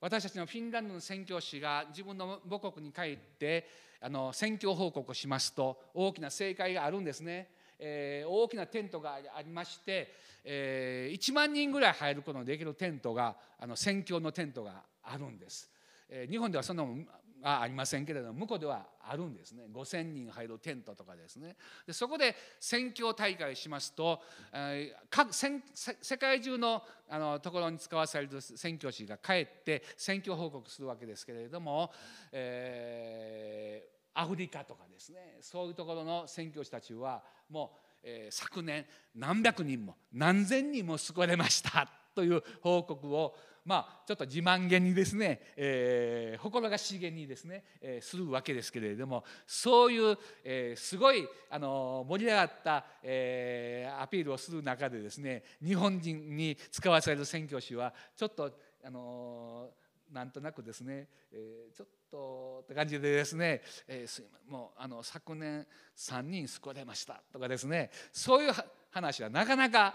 [0.00, 3.68] 私たちのフィンランドの宣教師が自分の母国に帰って
[4.00, 10.10] あの宣教報告をしますと大きな正解があるんですね、えー、大きなテントがありまして、
[10.42, 15.68] えー、1万人ぐらい入ることのできるテントがあの宣教のテントがあるんです、
[16.08, 16.96] えー、日本ではそんなも
[17.42, 19.64] ありませんけれども向こうではあるんですね。
[19.72, 21.56] 5,000人入るテントとかですね。
[21.86, 24.20] でそこで宣教大会しますと、
[24.52, 31.90] えー、各世界中のあのところに使わされる宣教師が帰って宣教報告するわけですけれども、
[32.30, 35.38] えー、アフリカとかですね。
[35.40, 43.34] そういうところの宣教師たちはもう、えー、昨年何百人も何千人も救われましたという報告を
[43.64, 58.50] まあ、ちょっと自慢げにですね、えー、誇らしげにですね、えー、するわけですけれどもそういう、えー、すごいあの盛り上がった、えー、アピールをする中でですね日本人に使わされる宣教師はちょっと
[58.82, 59.68] あの
[60.10, 68.52] なんとなくですね、えー、ちょっとって感じでですね、えー、もうあの昨年3人救われましたとかですねそういう
[68.90, 69.94] 話はなかなか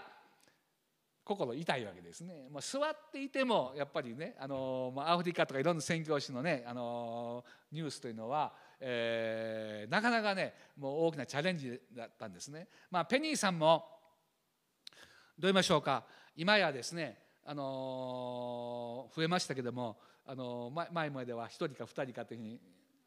[1.26, 2.46] 心痛いわけですね。
[2.52, 12.68] まあ、座っていてもやっぱりねあの、まあ、アフリカとかいろんな宣教師のねあのニュースというのは、えー、なかなかねもう大きなチャレンジだったんですね。
[12.92, 13.84] まあ、ペニーさんも
[15.36, 16.04] どう言いましょうか
[16.36, 22.60] 今やですねあの増えましたけどもあの前までは1人か2人かというふうに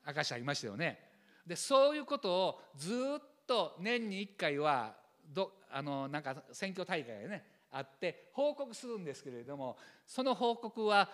[0.06, 1.00] 明かしてありましたよね。
[1.48, 4.94] でそういうことをずっと年に1回は
[5.26, 11.10] どあのなんか選挙大会でねあって報告するんですけれどもその報告は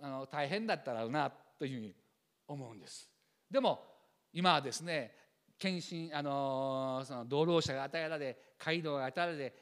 [0.00, 1.94] あの大変だったらなというふうに
[2.48, 3.10] 思うんです。
[3.50, 3.80] でも
[4.32, 5.12] 今はですね
[5.58, 9.54] 検診あのその道路者が与えられ街道が与えられ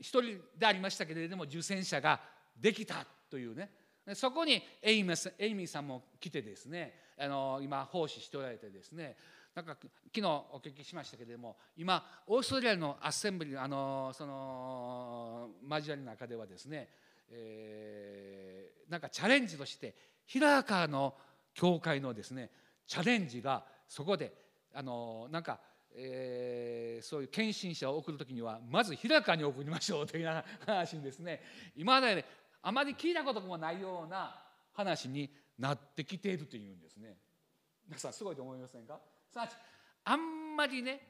[0.00, 2.20] 一人でありましたけれども受選者が
[2.60, 3.70] できたというね
[4.14, 9.16] そこにエイミーさんも来てですねあの今奉仕しておられてですね
[9.54, 16.88] なんか昨日お聞きしましたけれども今オーストラリアのアッセンブリあのその交わりの中ではですね、
[17.28, 19.94] えー、なんかチャレンジとして
[20.24, 21.14] 平川の
[21.52, 22.50] 教会のですね
[22.86, 24.32] チャレンジがそこで
[24.74, 25.60] あのなんか、
[25.94, 31.42] えー、そういう献身者を送る時にはまず平川に送りましょうという話にですね
[31.76, 32.24] 今まで、ね、
[32.62, 34.34] あまり聞いたこともないような
[34.72, 35.28] 話に
[35.58, 37.18] なってきているというんですね。
[37.86, 38.98] 皆さんすごいと思いませんか？
[39.32, 39.52] すなわち
[40.04, 41.00] あんまりね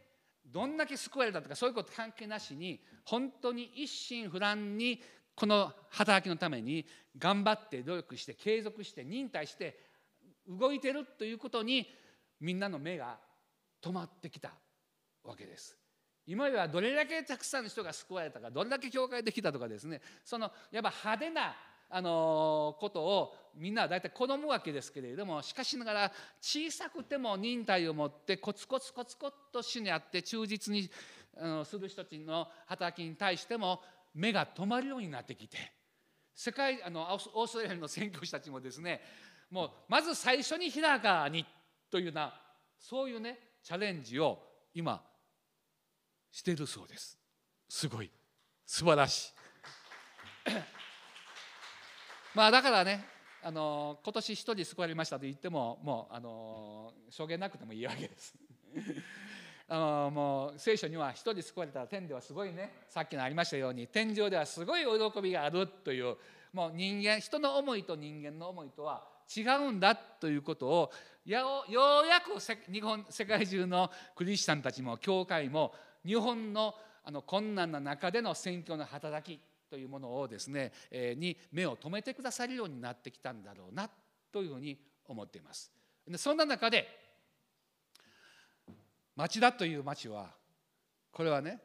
[0.46, 5.00] どんだけ救われたとかそういうこと関係なしに本当に一心不乱に
[5.34, 6.86] この働きのために
[7.18, 9.78] 頑張って努力して継続して忍耐して
[10.46, 11.86] 動いてるということに
[12.40, 13.18] みんなの目が
[13.82, 14.52] 止まってきた
[15.24, 15.76] わけです。
[16.26, 21.56] 今ではどれだけたくさんの人が救われたかどれだけ教会できたとかですねそのやっぱ派手な
[21.94, 30.90] あのことをみんなは大体好むわけですけれどもしかしながら小さくても忍耐を持ってコツコツコツコツと主にあって忠実に
[31.64, 33.82] する人たちの働きに対しても
[34.14, 35.58] 目が止まるようになってきて
[36.34, 37.02] 世界あの
[37.34, 39.02] オーストラリアの宣教師たちもですね
[39.50, 41.44] もうまず最初に平川に
[41.90, 42.32] というな
[42.78, 44.38] そういうねチャレンジを
[44.74, 45.02] 今
[46.32, 47.18] してるそうです。
[47.68, 48.10] すごい。
[48.66, 49.32] 素晴らし
[50.46, 50.81] い。
[52.34, 53.04] まあだからね
[53.42, 58.34] あの今年一人救われましたと言ってももうあの証言なくてもいいわけです。
[59.68, 66.16] あのもう聖書には一人救われたら天ではすごいねさっきのありましたように天上ではすごい喜びがあるという
[66.52, 70.92] もう人間人の思いと人間の思いとは違うんだということを
[71.24, 75.74] やおようやくせ日本世界中のクリスチャンたちも教会も
[76.04, 76.74] 日本の
[77.04, 79.40] あの困難な中での宣教の働き
[79.72, 83.88] というものをですね、えに目を留めてくださるようになってきたんだろうな
[84.30, 85.72] というふうに思っています。
[86.06, 86.86] でそんな中で
[89.16, 90.30] 町田という町は
[91.10, 91.58] これはね、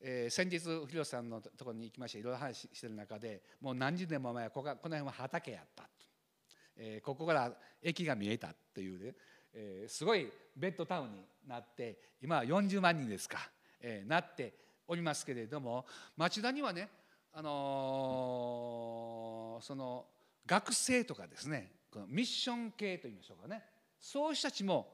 [0.00, 5.88] えー先日広瀬さんのところに行きましていろいろ話してる中でもう何十年も前はこここの辺は畑やったと、
[6.76, 9.14] えーここから駅が見えたっていうね、
[9.52, 13.38] えーすごいベッドタウンになって今は40万人ですか、
[13.80, 14.54] えーなって
[14.88, 15.86] おりますけれども
[16.16, 16.88] 町田にはね、
[17.36, 18.78] あの
[19.60, 20.06] その
[20.46, 23.64] 学生とかですねこのミッション系といいましょうかね。
[24.00, 24.88] そういう人たちも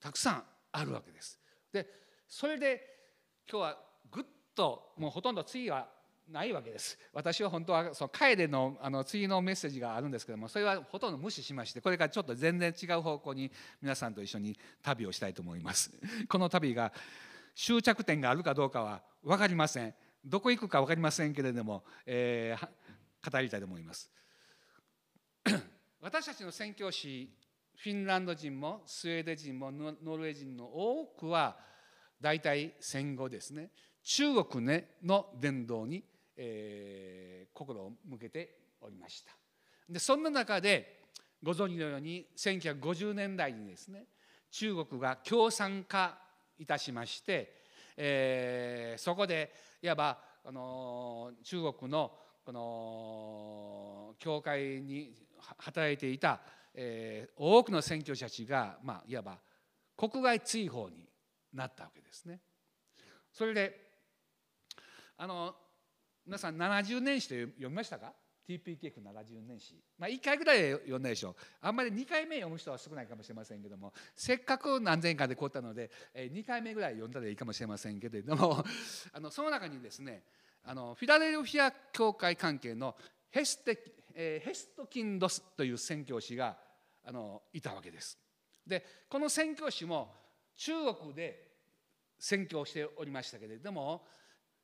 [0.00, 0.42] たくさん
[0.72, 1.38] あるわけです。
[1.72, 1.86] で
[2.28, 2.80] それで
[3.48, 3.78] 今日は
[4.10, 4.24] ぐっ
[4.54, 5.88] ともうほとんど次は
[6.28, 6.98] ないわけです。
[7.12, 15.92] 私は本当はその帰れのあの次のメッセージがあるんですけどもそれはほとんど無視しましてこれからちょっと全然違う方向に皆さんと一緒に旅をしたいと思います。
[16.28, 16.92] この旅が
[17.54, 19.94] 終着点があるかどうかは分かりません。
[20.24, 22.68] どこ行くか分かりませんけれども、えー
[23.30, 24.10] 語りたいと思います。
[26.00, 27.34] 私たちの宣教師
[27.76, 31.58] フィンランド人もスウェーデン人もノノルウェー人の多くは
[32.20, 33.70] 大体戦後ですね。
[34.02, 36.04] 中国ねの伝道に、
[36.36, 39.32] えー心を向けておりました。
[39.88, 41.04] でそんな中で
[41.42, 44.06] ご存知のように1950年代にですね
[44.50, 46.18] 中国が共産化
[46.58, 47.62] いたしまして、
[47.96, 49.52] えーそこで
[49.84, 52.10] いわば、あの中国の
[52.42, 55.14] この教会に
[55.60, 56.40] 働いていた、
[56.72, 59.38] えー多くの宣教者たちが、まあ、いわば
[59.94, 61.06] 国外追放に
[61.52, 62.40] なったわけですね。
[63.30, 63.78] それで
[65.18, 65.54] あの
[66.24, 68.14] 皆さん70年史と読みましたか？
[68.48, 71.34] TPKF70 年史、まあ、1回ぐらい読んだでしょう。
[71.62, 73.92] あんまり2回目読む人は少ないかもしれませんけども。
[74.14, 78.62] せっかく何千回でこったのでえー2回目ぐらい読んだらいいかもしれませんけれども。
[79.12, 80.24] あのその中にですね
[80.62, 82.96] あのフィラデルフィア教会関係の
[83.30, 83.82] ヘステ、
[84.14, 86.58] えーヘストキンドスという宣教師が
[87.02, 88.18] あのいたわけです。
[88.66, 90.14] でこの宣教師も
[90.56, 91.50] 中国で
[92.18, 94.06] 宣教しておりましたけれども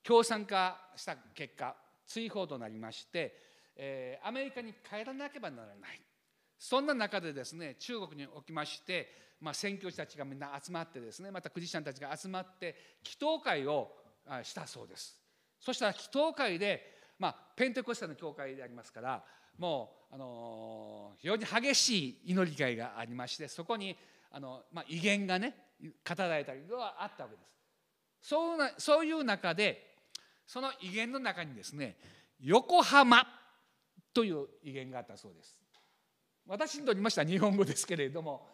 [0.03, 1.76] 共産化した結果
[2.11, 3.37] 追放となりまして、
[3.83, 6.01] えーアメリカに帰らなければならない。
[6.59, 9.09] そんな中でですね中国におきまして、
[9.41, 13.91] まあ、宣教師たちがみんな集まってですねまたクリスチャンたちが集まって祈祷会を
[14.43, 15.18] したそうです。
[15.59, 16.83] そしたら祈祷会で、
[17.18, 19.24] まあ、ペンテコステの教会でありますから
[19.57, 23.97] もう、あの非常に激しい祈り会がありましてそこに
[24.31, 28.28] あの、まあ、威厳がね語られたりはあったわけです。
[28.28, 29.97] そうなそういう中で
[30.47, 31.97] その威厳の中にですね
[32.39, 33.24] 横浜
[34.12, 35.56] という威厳があったそうです。
[36.46, 38.48] 私にとりましては日本語ですけれども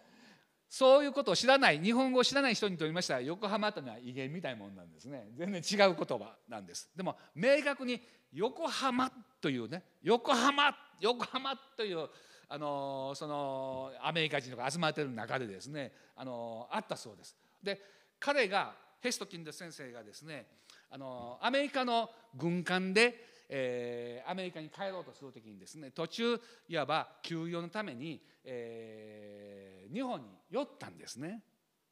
[0.68, 5.28] そういうことを知らない日本語を知らない人にとりましては横浜というのは威厳みたいなものなんですね。
[5.36, 6.90] 全然違う言葉なんです。
[6.96, 8.00] でも明確に
[8.32, 12.08] 横浜というね横浜横浜という
[12.48, 17.36] あのそのアメリカ人とか集まっている中でですねあのあったそうです。
[17.62, 17.80] で
[18.18, 20.46] 彼がヘストキンド先生がですね
[20.90, 23.14] あのアメリカの軍艦で、
[23.48, 31.42] えーアメリカに帰ろうとする時にですね途中いわば休養のために、えー日本に寄ったんですね。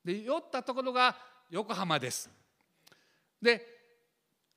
[0.04, 1.16] で寄ったところが
[1.50, 2.28] 横浜です。
[3.40, 3.64] で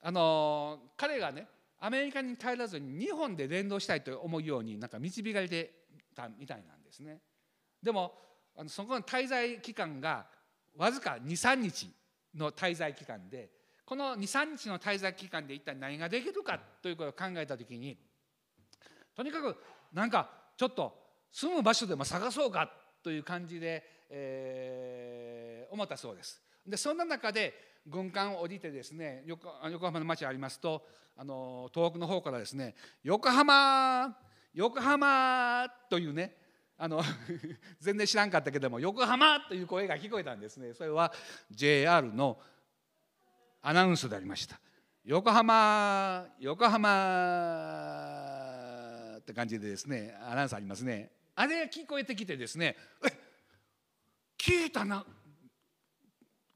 [0.01, 1.47] あの彼がね
[1.79, 5.71] アメリカに帰らずに日本で伝道したいと思うようになんか導かれて
[6.15, 7.19] たみたいなんですね。
[7.81, 8.13] でも
[8.55, 10.25] あのそこの滞在期間が
[10.75, 11.91] わずか23日
[12.35, 13.49] の滞在期間で
[13.87, 17.97] この23日の滞在期間で一体何ができるかということを考えた時に
[19.15, 19.55] とにかく
[19.93, 20.93] なんかちょっと
[21.31, 22.69] 住む場所でも探そうか
[23.01, 26.41] という感じで、えー思ったそうです。
[26.65, 27.53] でそんな中で
[27.85, 30.85] 軍艦を降りてですね横横浜の町ありますと
[31.15, 34.17] あの東北の方からですね「横浜
[34.53, 36.35] 横浜」というね
[36.77, 37.01] あの
[37.79, 41.13] 全然知らんかったけども「横浜」という声が聞こえたんですねそれは
[41.49, 42.41] JR の
[43.67, 44.57] アナウンスでありました。
[45.03, 46.87] 横浜横浜
[49.17, 51.11] って感じでですねアナウンスありますね。
[51.35, 53.09] あれが聞こえてきてですねえ
[54.37, 55.05] 聞いたな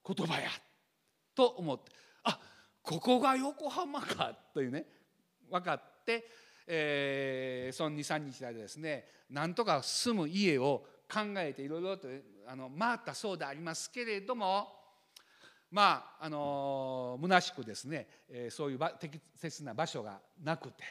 [0.08, 0.52] 言葉や
[1.36, 1.92] と思って。
[2.24, 2.40] あ
[2.82, 4.86] ここが横浜かというね
[5.50, 6.30] 分かって、
[6.66, 12.08] えーその23日でですねなんとか住む家を考えていろいろと
[12.48, 14.80] あの回ったそうでありますけれども
[15.72, 20.84] まああの虚しくですね、えそういう適切な場所がなくて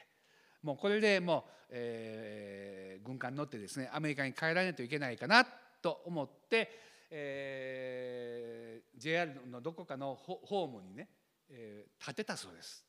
[0.63, 5.45] もうこれでもう、えー軍艦に乗ってですねアメリカに帰らないといけないかな
[5.81, 6.71] と思って、
[7.11, 11.09] えー JR のどこかのホホームにね、
[11.49, 12.85] えー建てたそうです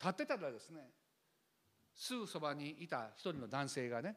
[0.00, 0.90] 建てたらですね
[1.94, 4.16] すぐそばにいた一人の男性がね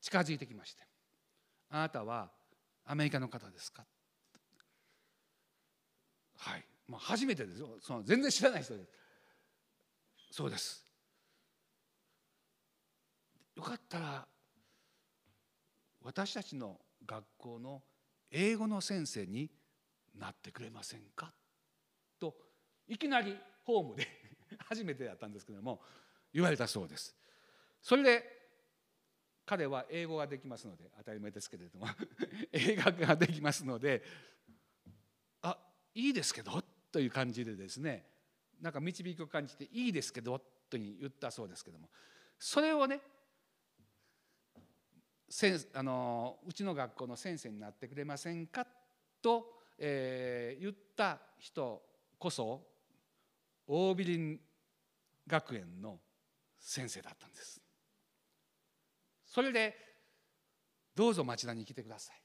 [0.00, 0.82] 近づいてきまして
[1.70, 2.30] 「あなたは
[2.86, 3.84] アメリカの方ですか?」
[6.44, 6.64] はい。
[6.88, 7.78] もう初めてですよ。
[7.80, 8.88] その全然知らない人です。
[10.30, 10.84] そうです。
[13.56, 14.26] よかったら
[16.02, 17.82] 私たちの学校の
[18.30, 19.50] 英語の先生に
[20.18, 21.32] なってくれませんか？
[22.20, 22.34] と
[22.86, 24.06] いきなりホームで
[24.58, 25.82] 初めてだったんですけども
[26.32, 27.16] 言われたそうです。
[27.80, 28.44] それで
[29.46, 31.86] 彼は英語ができますので当たり前ですけれども
[32.52, 34.02] 英学ができますので
[35.94, 38.04] いいですけどという感じでですね
[38.60, 40.44] なんか導きを感じていいですけどと
[40.76, 41.88] 言ったそうですけども
[42.38, 43.00] それをね
[45.28, 48.66] せんあのうちの学校の先生になってくれませんか
[49.20, 49.46] と、
[49.78, 51.82] えー言った人
[52.18, 52.62] こそ
[53.66, 54.40] 大ビリン
[55.26, 55.98] 学園の
[56.58, 57.60] 先生だったんです。
[59.26, 59.74] それで
[60.94, 62.16] どうぞ町田に来てください、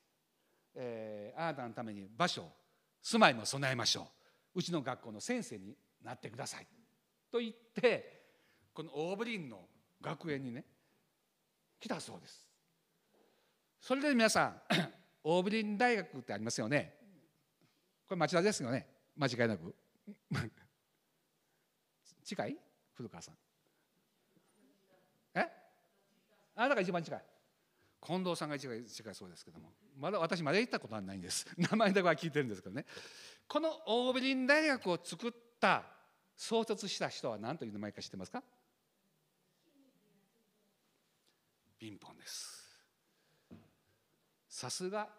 [0.75, 2.45] えーあなたのために場所
[3.01, 4.11] 住まいも備えましょ
[4.55, 4.59] う。
[4.59, 6.67] うちの学校の先生になってください。
[7.31, 8.23] と言って
[8.73, 9.67] このオーブリンの
[10.01, 10.65] 学園にね
[11.79, 12.47] 来たそうです。
[13.79, 14.61] それで皆さん
[15.23, 16.97] オーブリン大学ってありますよね。
[18.07, 18.87] これ町田ですよね。
[19.15, 19.75] 間違いなく。
[22.23, 22.57] 近い？
[22.93, 23.37] 古川さん。
[25.35, 25.39] え？
[26.55, 27.23] あなたが一番近い。
[28.01, 29.71] 近藤さんが一番近いそうですけども。
[29.97, 31.45] まだ私まだ行ったことはないんです。
[31.57, 32.85] 名前だけは聞いてるんですけどね。
[33.47, 35.85] このオーブリン大学を作った
[36.35, 38.43] 創設した人は何という名前か知ってますか？
[41.77, 42.59] ピンポンです。
[44.47, 45.09] さすが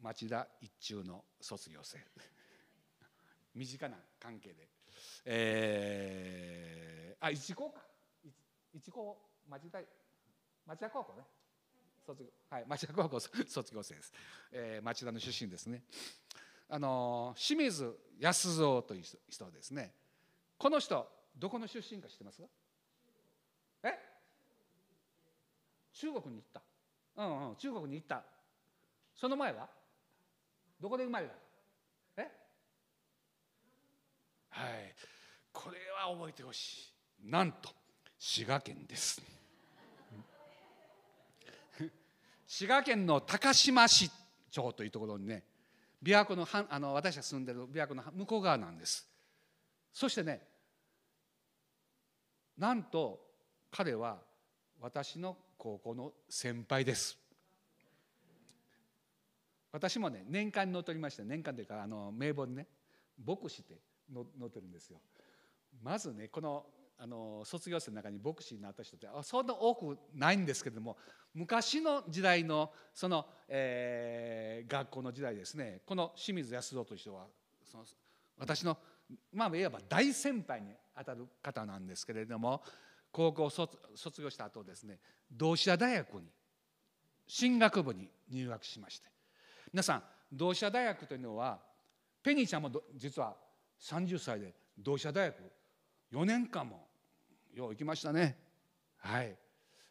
[0.00, 1.98] 町田一中の卒業生。
[3.54, 4.68] 身近な関係で。
[5.24, 7.86] えー、あ一高か。
[8.22, 8.34] 一
[8.74, 9.80] 一高町田
[10.66, 11.24] 町田高校ね
[12.06, 14.12] 卒業はい町田高校卒業生です、
[14.52, 15.82] えー、町田の出身ですね。
[16.68, 19.92] あの清水康三という人人ですね。
[20.56, 22.44] この人どこの出身か知ってますか？
[23.84, 23.98] え？
[25.92, 26.62] 中国に行った。
[27.16, 28.22] うんうん中国に行った。
[29.14, 29.68] その前は？
[30.80, 31.34] どこで生まれた？
[32.22, 32.30] え？
[34.50, 34.94] はい。
[35.52, 36.92] これは覚えてほし
[37.24, 37.30] い。
[37.30, 37.70] なんと
[38.18, 39.20] 滋賀県です。
[42.46, 44.10] 滋賀県の高島市
[44.50, 45.42] 町というところにね
[46.02, 49.08] 琵琶湖のあの私が住んでる琵琶湖の向こう側なんです。
[49.92, 50.42] そしてね
[52.58, 53.20] なんと
[53.70, 54.18] 彼は
[54.80, 57.18] 私の高校の先輩です。
[59.72, 62.66] 私もね年間に載っておりまして年間というかあの名簿にね
[63.24, 63.74] 牧師って
[64.12, 64.98] の載ってるんですよ。
[65.82, 66.64] まずねこの
[66.98, 70.96] あの卒業生の中に牧師になった人ってそんな多くないんですけれども
[71.34, 77.26] 昔の時代のその、えー学校の時代ですねこの清水康三という人は
[77.64, 77.84] その
[78.38, 78.76] 私の
[79.32, 82.62] まあいわば大先輩にあたる方なんですけれども
[83.12, 84.98] 高校を卒卒業した後ですね
[85.30, 86.22] 同志社大学に
[87.26, 89.06] 進学部に入学しまして
[89.72, 91.58] 皆さん同志社大学というのは
[92.22, 93.34] ペニーちゃんも実は
[93.80, 95.36] 30歳で同志社大学
[96.12, 96.83] 4年間も
[97.54, 98.36] よう行きましたね。
[98.98, 99.36] はい、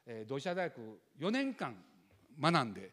[0.06, 1.76] えー同志社大学4年間
[2.40, 2.92] 学んで、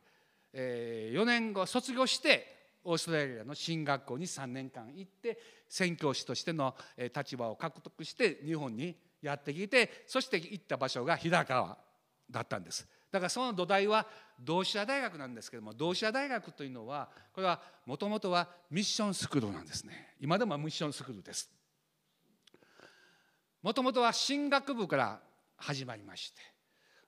[0.53, 6.75] え4年後卒業してオーストラリアの進学校に3年間行って宣教師としての
[7.15, 11.77] 立場を獲得して日本にやってきてそして行った場所が平川
[12.31, 12.87] だったんです。
[13.11, 14.07] だからその土台は
[14.41, 20.15] 同志社大学なんですけども同志社大学というのはこれはもともとはミッションスクールなんですね。
[20.21, 21.51] 今でもミッションスクールです。
[23.63, 25.21] もともとは進学部から
[25.57, 26.41] 始まりまして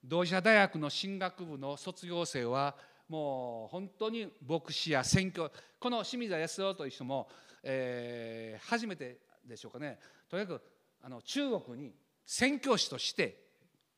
[0.04, 2.76] 同志社大学の進学部の卒業生は
[3.08, 7.28] もう本当に牧師や宣教この清水康夫という人も、
[7.62, 9.98] えー初めてでしょうかね。
[10.30, 10.62] とにかく
[11.02, 11.92] あの中国に
[12.24, 13.36] 宣教師として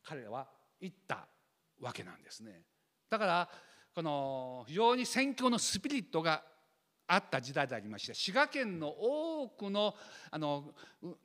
[0.03, 0.47] 彼らは
[0.81, 1.27] 行った
[1.79, 2.61] わけなんですね。
[3.09, 3.49] だから
[3.93, 6.43] この非常に宣教のスピリットが
[7.07, 9.93] あった時代でありまして滋賀県の多くの
[10.31, 10.73] あの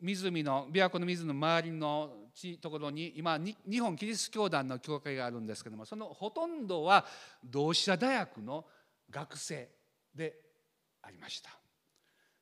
[0.01, 2.11] 湖の琵琶湖の水の周りの
[2.61, 7.07] ところに今日本キリスト教団の教会があるんですけどもそのほとんどは
[7.45, 8.64] 同志社大学の
[9.11, 9.68] 学生
[10.14, 10.37] で
[11.03, 11.51] ありました。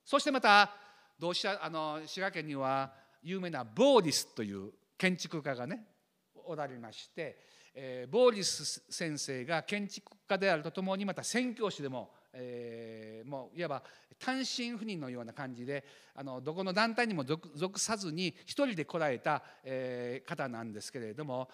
[0.04, 0.70] そしてまた
[1.18, 5.86] 同志社あの滋賀県には有名なボーリスという建築家がね
[6.46, 7.38] おられまして、
[7.74, 13.82] えーボーリス先生が建築家であるとともにまた宣教師でも、えーもういわば
[14.18, 15.84] 単身赴任のような感じで
[16.14, 21.48] あのどこの団体にも属さずに一人で来られた、えー方なんですけれども、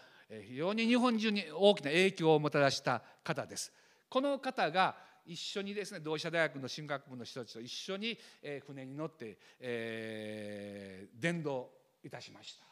[0.49, 3.72] 非常に日本中に大きな影響をもたらした方です。
[4.09, 8.18] この方が一緒にですね同志社大学の進学部の人たちと一緒に、
[8.66, 11.70] 船に乗って、えー伝道
[12.05, 12.64] いたしました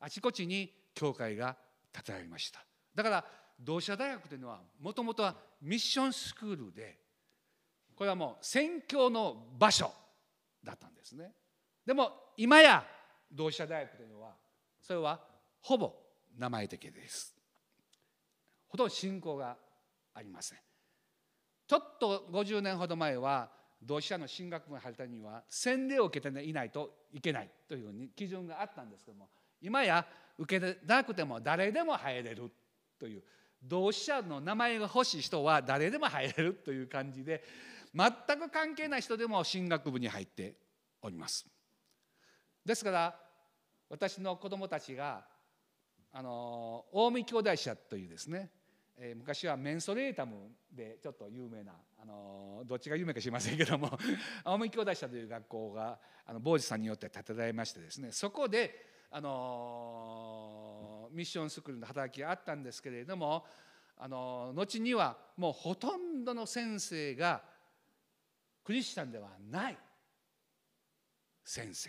[0.00, 1.56] あちこちに教会が
[1.92, 2.60] 建てられました
[2.94, 3.24] だから
[3.58, 6.98] 同志社大学というのはもともとはミッションスクールで
[7.98, 9.90] これはもう宣教の場所
[10.62, 11.32] だったんですね。
[11.84, 12.86] でも今や
[13.32, 14.36] 同志社大学というのは
[14.80, 15.18] それは
[15.60, 15.92] ほぼ
[16.38, 17.34] 名前的です。
[18.68, 19.56] ほとんど信仰が
[20.14, 20.58] ありません。
[21.66, 23.50] ちょっと50年ほど前は
[23.82, 29.28] 同志社の進学部に入るたには洗礼を受けていないといけないというふうに基準があったんですけども
[29.60, 30.06] 今や
[30.38, 32.52] 受けてなくても誰でも入れる
[33.00, 33.22] という
[33.60, 37.42] 同志社の名前が欲しい人は誰でも入れるという感じで
[37.94, 40.56] 全く関係ない人でも進学部に入って
[41.02, 41.46] おります。
[42.64, 43.20] ですから
[43.88, 45.24] 私の子供たちが
[46.12, 48.50] あの近江兄弟社というですね
[48.96, 53.98] えー昔はメンソレータムでちょっと有名なあのどっちが有名か知りませんけども
[54.44, 63.46] 青森兄弟社という学校があの坊主さんによって建てられましてですねそこであのミッションスクールの働きがあったんですけれども
[63.96, 67.42] あの後にはもうほとんどの先生が
[68.68, 69.78] クリスチャンではない
[71.42, 71.88] 先生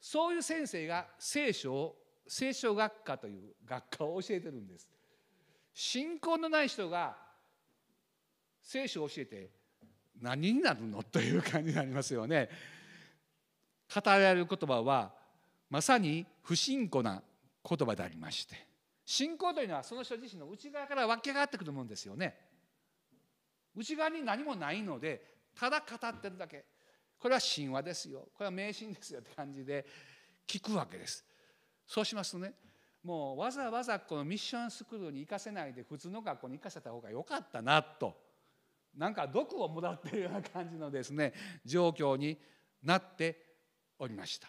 [0.00, 1.96] そういう先生が聖書を
[2.26, 4.88] 聖書学科という学科を教えてるんです。
[5.72, 7.16] 信仰のない人が
[8.60, 9.50] 聖書を教えて
[10.20, 12.48] 何になるのという感じになりますよね。
[13.94, 15.12] 語られる言葉は
[15.70, 17.22] まさに不信仰な
[17.64, 18.56] 言葉でありまして
[19.04, 22.50] 信仰というのはその人自身の内側から湧き上がってくるものですよね。
[23.74, 26.64] 内側に何もないのでただ語ってるだけ。
[27.18, 28.28] これは神話ですよ。
[28.34, 29.86] これは迷信ですよって感じで
[30.46, 31.24] 聞くわけです。
[31.86, 32.54] そうしますとね
[33.02, 38.16] もうわざわざこのミッションスクールに行かせないで普通の学校に行かせた方が良かったなと。
[38.96, 41.32] なんか毒をもらってるような感じのですね
[41.64, 42.38] 状況に
[42.82, 43.38] なって
[43.98, 44.48] おりました。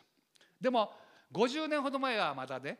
[0.59, 0.91] でも
[1.32, 2.78] 50年ほど前はまだね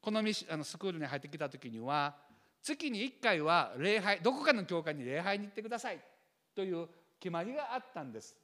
[0.00, 2.16] このミあのスクールに入ってきた時には
[2.62, 6.00] 月に1回は礼拝どこかの教会に礼拝に行ってください
[6.54, 6.88] という
[7.18, 8.36] 決まりがあったんです。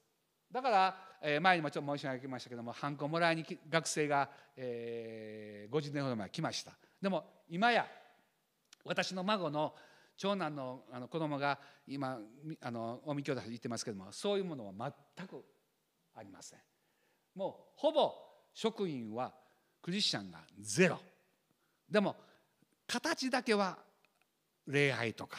[0.51, 6.73] だから、えー前にもちょっと申し上げましたけどもハンコもらいに学生が、えー50年ほど前来ました。
[7.01, 7.87] でも今や
[8.85, 9.75] 私の孫の
[10.16, 12.19] 長男のあの子供が今
[12.61, 15.45] あの近江兄弟で言ってますけどもそういうものは全く
[16.14, 16.59] ありません。
[17.35, 18.12] もうほぼ
[18.55, 19.33] 職員は
[19.83, 20.99] クリスチャンがゼロ。
[21.89, 22.16] でも
[22.87, 23.79] 形だけは
[24.69, 25.39] 礼拝とか。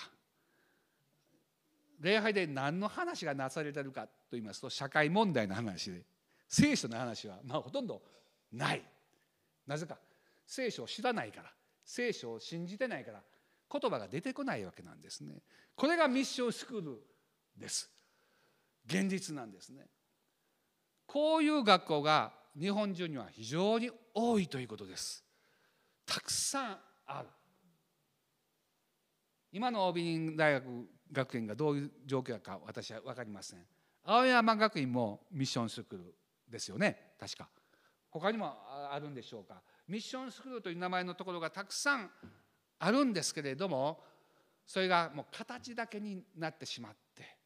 [2.01, 6.01] 礼拝で何の話がなされてるかと言いますと社会問題の話で
[6.47, 8.01] 聖書の話はまあほとんど
[8.51, 8.83] ない。
[9.67, 9.97] なぜか
[10.47, 11.51] 聖書を知らないから
[11.85, 13.21] 聖書を信じてないから
[13.71, 15.41] 言葉が出てこないわけなんですね。
[15.75, 17.01] これがミッションスクール
[17.55, 17.89] です。
[18.87, 19.85] 現実なんですね。
[21.05, 25.23] こういう学校が日本中には非常に多いということです。
[26.05, 27.27] たくさんある。
[29.51, 30.63] 今の OB 林大学
[31.11, 33.59] 学園がどういう状況か私は分かりません。
[34.03, 36.15] 青山学院もミッションスクール
[36.49, 37.13] ですよね。
[37.19, 37.49] 確か。
[38.11, 38.53] 他にも
[38.91, 39.61] あるんでしょうか。
[39.87, 42.11] ミッションスクールという名前のところがたくさん
[42.79, 44.03] あるんですけれども
[44.65, 47.37] それがもう形だけになってしまって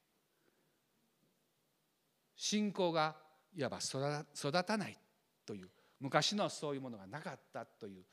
[2.36, 3.16] 信仰が
[3.56, 4.98] いわば育たない
[5.46, 5.70] という
[6.02, 8.04] 昔のそういうものがなかったという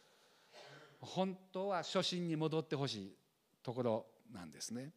[1.00, 3.16] 本当は初心に戻ってほしい。
[3.62, 4.90] ところなんですね。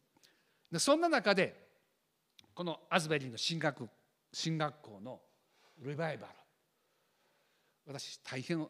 [0.70, 1.54] でそんな中で
[2.54, 3.88] このアズベリーの進学
[4.32, 5.20] 進学校の
[5.78, 6.32] リバイバル
[7.86, 8.66] 私大変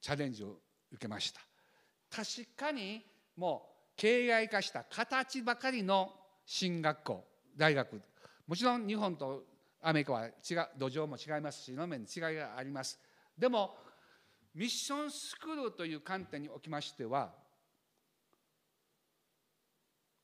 [0.00, 0.58] チャレンジを
[0.92, 1.40] 受けました。
[2.10, 3.04] 確かに
[3.36, 6.12] もう形骸化した形ばかりの
[6.44, 7.24] 進学校
[7.56, 8.00] 大学。
[8.46, 9.44] もちろん日本と
[9.80, 10.32] アメリカは違う
[10.78, 12.98] 土壌も違いますしの面に違いがあります。
[13.36, 13.76] でも
[14.54, 17.32] ミッションスクールという観点におきましては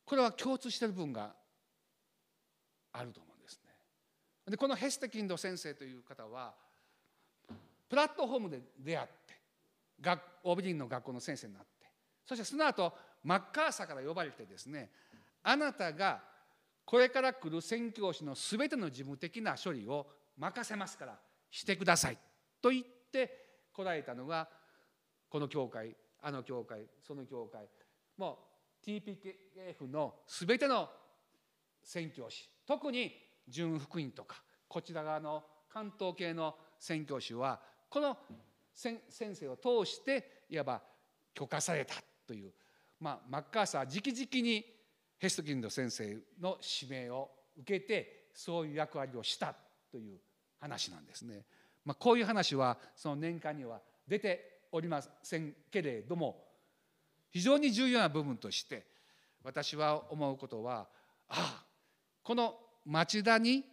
[0.05, 1.35] これは共通している部分が
[2.93, 3.71] あると思うんですね。
[4.51, 6.55] でこのヘステキンド先生という方は
[7.89, 9.15] プラットフォームで出会って
[10.01, 11.69] 学オービリンの学校の先生になって
[12.27, 12.93] そしてその後
[13.23, 14.91] マッカーサーから呼ばれてですね
[15.43, 16.21] あなたが
[16.85, 21.19] これから来る宣教師のすべての事務的な処理を任せますから
[21.51, 22.19] してください
[22.61, 24.49] と言って来られたのが
[25.29, 27.67] この教会あの教会その教会
[28.17, 28.54] もう
[28.87, 30.89] TPKF のすべての
[31.83, 33.13] 宣教師特に
[33.49, 38.17] 純福音とかこちら側の関東系の宣教師はこの
[38.75, 40.83] 先生を通していわば
[41.33, 41.95] 許可された
[42.27, 42.53] という、
[43.01, 44.65] まあ、マッカーサー直々に
[45.19, 49.55] ヘストキンド先生の指名を受けてそういう役割をした
[49.91, 50.19] という
[50.61, 51.45] 話なんですね。
[51.85, 56.44] まあ、こういう話はその年間には出ておりませんけれども
[57.35, 58.87] 非常に重要な部分として
[59.43, 60.87] 私は思うことは
[61.29, 61.65] ああ
[62.23, 62.55] この
[62.87, 63.65] 町田に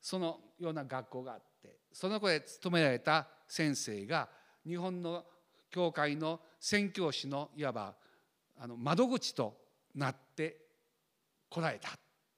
[0.00, 4.28] そのような学校があってその子で勤められた先生が
[4.64, 5.24] 日本の
[5.68, 7.94] 教会の宣教師のいわば
[8.56, 9.56] あの窓口と
[9.96, 10.56] なって
[11.50, 11.90] こられた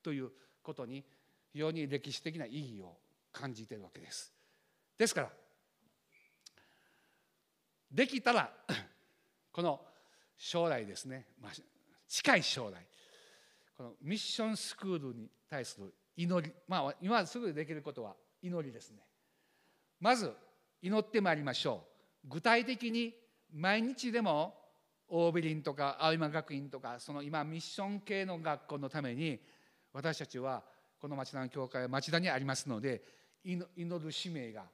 [0.02, 0.30] という
[0.62, 1.04] ことに
[1.52, 2.96] 非常に歴史的な意義を
[3.32, 4.32] 感じているわけです。
[4.96, 5.28] ですから
[7.92, 8.50] できたら
[9.52, 9.80] この
[10.42, 11.52] 将来ですね、まあ、
[12.08, 12.86] 近い将来。
[13.76, 16.50] このミッションスクールに対する祈り。
[16.66, 19.02] まあ今すぐできることは祈りですね。
[20.00, 20.32] まず
[20.80, 21.84] 祈ってまいりましょ
[22.24, 22.28] う。
[22.30, 23.14] 具体的に
[23.52, 24.54] 毎日でも
[25.08, 29.38] オービリンとか青山学院とかその今ミッション系の学校のために
[29.92, 30.62] 私たちは
[30.98, 33.02] この町田の教会は町田にありますので
[33.44, 34.64] 祈る使命が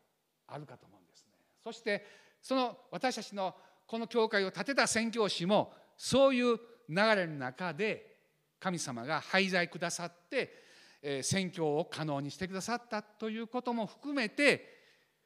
[0.46, 1.32] あるかと思うんですね。
[1.64, 2.06] そして
[2.40, 3.52] その私たちの
[3.86, 6.56] この教会を建てた宣教師もそういう
[6.88, 8.16] 流れの中で
[8.58, 14.76] 神様が廃材くださって宣教を可能にしてくださったということも含めて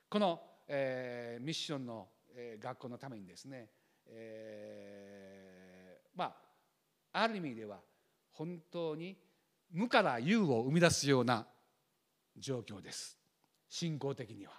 [0.08, 2.08] このミッションの
[2.61, 3.68] 学校のためにですね
[6.14, 6.34] まあ
[7.12, 7.78] ある意味では
[8.32, 9.16] 本当に
[9.72, 11.46] 無から有を生み出すような
[12.36, 13.18] 状況です。
[13.68, 14.52] 信仰的には。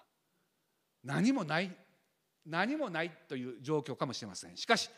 [1.03, 1.75] 何もない。
[2.45, 4.57] 何もないという状況かもしれません。
[4.57, 4.89] しかし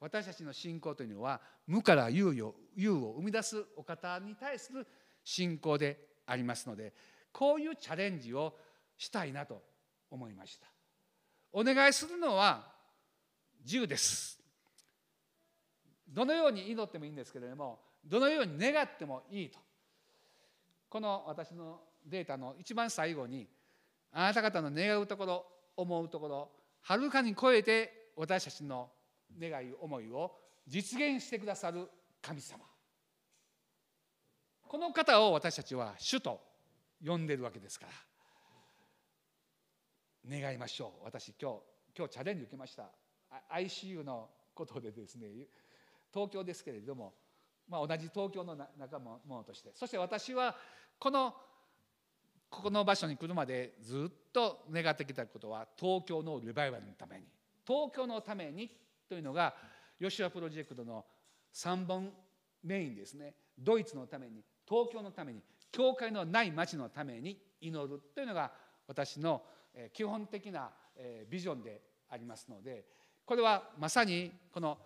[0.00, 4.86] 私たちの信仰というのは無から有を有を生み出すお方に対する
[5.24, 6.92] 信仰でありますので
[7.32, 8.54] こういうチャレンジを
[8.96, 9.62] したいなと
[10.10, 10.66] 思いました。
[11.52, 12.66] お願いするのは
[13.64, 14.38] 自由です。
[16.08, 19.58] どのように祈ってもいいんですけれどもどのように願ってもいいと。
[20.88, 23.48] この私のデータの一番最後に
[24.12, 26.50] あなた方の願うところ思うところ
[26.84, 28.90] はるかに超えて私たちの
[29.40, 30.36] 願い思いを
[30.68, 31.88] 実現してくださる
[32.20, 32.60] 神様。
[34.68, 36.40] この方を私たちは主と
[37.04, 37.92] 呼んでるわけですから。
[40.38, 41.04] 願いましょう。
[41.04, 41.56] 私今日
[41.96, 42.90] 今日チャレンジ受けました。
[43.50, 45.28] ICU のことでですね
[46.12, 47.14] 東京ですけれども、
[47.66, 49.70] まあ、同じ東京の仲間として。
[49.74, 50.54] そして私は
[50.98, 51.34] この
[52.50, 57.24] ここの場所に来るまでずっとと願ってきたことは東京のリバイバルのために
[57.66, 58.68] 東京のために
[59.08, 59.54] というのが
[60.00, 61.04] 吉田プロジェクトの
[61.54, 62.10] 3本
[62.64, 63.34] メインですね。
[63.56, 68.50] ドイツのために東京のために教会のない町のために祈るというのが
[68.88, 69.42] 私の
[69.92, 70.70] 基本的な
[71.30, 71.80] ビジョンで
[72.10, 72.84] ありますので
[73.24, 74.78] これはまさにこの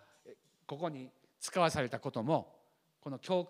[0.66, 1.08] ここに
[1.40, 2.54] 使わされたことも
[3.00, 3.48] この教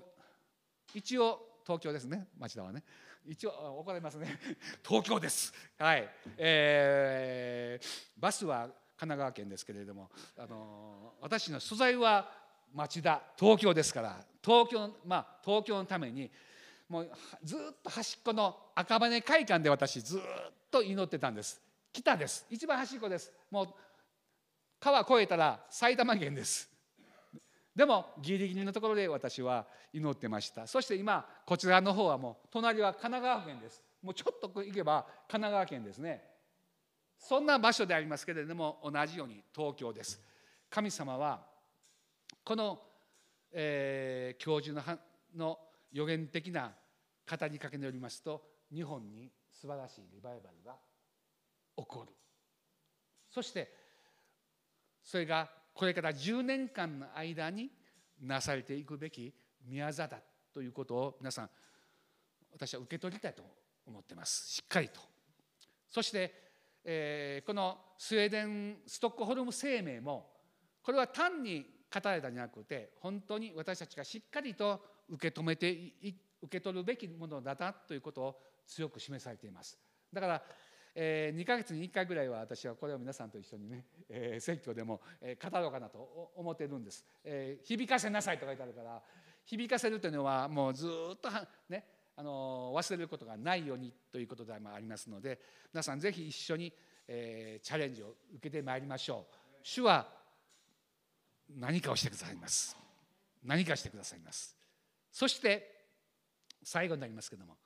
[0.95, 2.85] 一応東京ですね町田はね。
[3.29, 3.51] 一応
[3.81, 4.39] 怒られますね。
[4.87, 5.53] 東京です。
[5.77, 6.09] はい。
[6.39, 8.63] えー、バスは
[8.97, 12.33] 神奈川県ですけれどもあの私の素材は
[12.73, 16.31] 町田東京ですから東京まあ東京のために
[16.89, 17.11] もう
[17.45, 20.23] ずっと端っこの赤羽会館で私ずっ
[20.71, 21.61] と祈ってたんです。
[21.93, 22.47] 北です。
[22.51, 23.33] 一番端っこです。
[23.51, 23.75] もう
[24.81, 26.78] 川越えたら埼玉県です。
[27.79, 30.67] でもギリギリのところで私は祈ってました。
[30.67, 33.81] そして今こちらの方はもう隣は神奈川県です。
[34.03, 36.25] もうちょっと行けば神奈川県ですね。
[37.21, 40.21] そんな場所でありますけれども同じように東京です。
[40.69, 41.47] 神様は
[42.43, 42.81] この、
[43.53, 44.99] えー、教授の
[45.37, 45.61] の
[45.93, 46.73] 予言的な
[47.31, 48.43] 語りかけによりますと
[48.75, 50.75] 日本に素晴らしいリバイバルが
[51.77, 52.13] 起こる。
[53.31, 53.73] そして
[55.05, 55.49] それが
[55.79, 57.71] これから10年間の間に
[58.21, 59.33] なされていくべき
[59.65, 60.19] 宮座だ
[60.53, 61.51] ということを皆さん
[62.53, 63.45] 私は受け取りたいと
[63.87, 64.55] 思ってます。
[64.55, 65.01] しっかりと。
[65.89, 66.35] そして、
[66.85, 70.29] えー、このスウェーデンストックホルム声明も
[70.83, 71.65] これは単に
[71.95, 75.77] 語られたんじゃなくて本当に私たちがしっかりと受け止めて
[76.43, 79.79] 受け取るべきものだなということを強く示されています。
[80.13, 80.43] だから
[80.95, 89.01] えー、2ヶ月に1回ぐらいは私はこれを皆さんと一緒にね、えー、説教でも、えー、語ろうかなと思ってるんです、えー、響かせなさいと書いてあるから
[89.45, 91.29] 響かせるというのはもうずっと
[91.69, 91.85] ね
[92.17, 95.39] あの忘れることがないようにということでもありますので
[95.73, 96.73] 皆さんぜひ一緒に、
[97.07, 99.35] えーチャレンジを受けてまいりましょう。
[99.63, 100.09] 主は
[101.57, 102.77] 何かをしてくださいます。
[103.45, 104.57] 何かしてくださいます。
[105.13, 105.79] そして
[106.63, 107.57] 最後になりますけども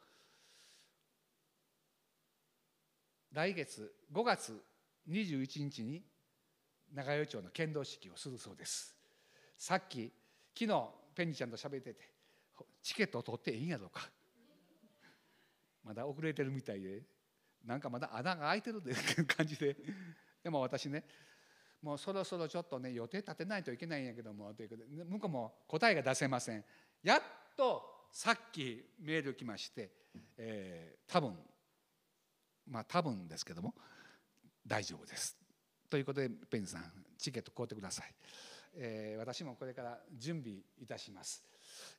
[3.33, 4.63] 来月5月
[5.09, 6.03] 21日に
[6.95, 8.95] 長与町の剣道式をするそうです。
[9.57, 10.13] さっき
[10.59, 12.13] 昨日ペンニちゃんと喋ってて
[12.83, 14.09] チケットを取っていいんやろうか。
[15.85, 17.03] まだ遅れてるみたいで
[17.65, 19.77] なんかまだ穴が開いてるっていう感じで。
[20.45, 21.05] でも私ね
[21.81, 26.65] もうそろそろちょっとね予定立てないといけないんやけどもということで向こうも答えが出せません。
[27.03, 27.23] やっ
[27.57, 29.91] とさっきメール来まして、
[30.37, 31.35] えー多分
[32.69, 33.75] まあ多分ですけども
[34.67, 35.37] 大丈夫です。
[35.91, 36.85] ということでペンさん
[37.19, 38.15] チケット買うてください、
[38.75, 41.45] えー私もこれから準備いたします、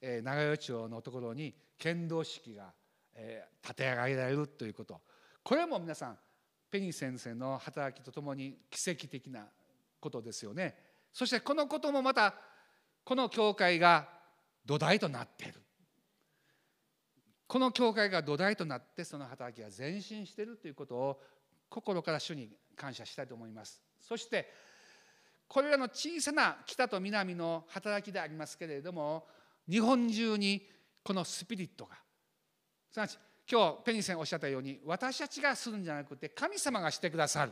[0.01, 2.73] えー長与町のところに剣道式が、
[3.13, 5.01] えー立て上げられるということ。
[5.43, 6.17] これも皆さん
[6.71, 9.45] ペニー先生の働きとともに奇跡的な
[9.99, 10.75] ことですよね。
[11.13, 12.33] そしてこのこともまた
[13.03, 14.09] この教会が
[14.65, 15.62] 土台となっている。
[17.53, 21.21] この教会が土台となってその働きが前進しているということを
[21.69, 23.79] 心から主に感謝したいと思います。
[23.99, 24.49] そして
[25.47, 29.27] これらの小さな北と南の働きでありますけれども
[29.69, 30.67] 日本中に
[31.03, 31.91] このスピリットが
[32.91, 37.51] すなわち今日ペニーさんおっしゃったように私たちがするんじゃなくて神様がしてくださる。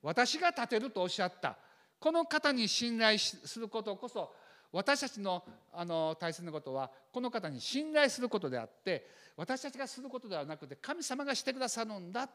[0.00, 1.58] 私が立てるとおっしゃった。
[2.00, 4.32] この方に信頼することこそ
[4.72, 5.42] 私たちの
[5.72, 9.06] あの大切なことはこの方に信頼することであって
[9.36, 12.28] 私たちがすることではなくて神様がしてくださるんだ。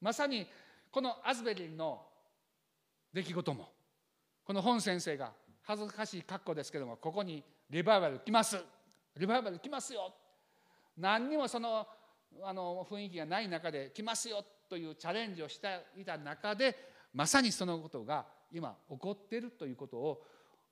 [0.00, 0.46] まさに
[0.90, 2.02] このアズベリンの
[3.12, 3.68] 出来事も
[4.44, 5.32] この本先生が
[5.62, 8.58] 恥ずかしい格好ですけどもここにリバイバル来ます。
[9.16, 10.12] リバイバル来ますよ。
[10.96, 11.86] 何にもその
[12.42, 16.76] あの雰囲気がない中で来ますよというチャレンジをしていた中で
[17.12, 20.22] まさにそのことが今起こっているということを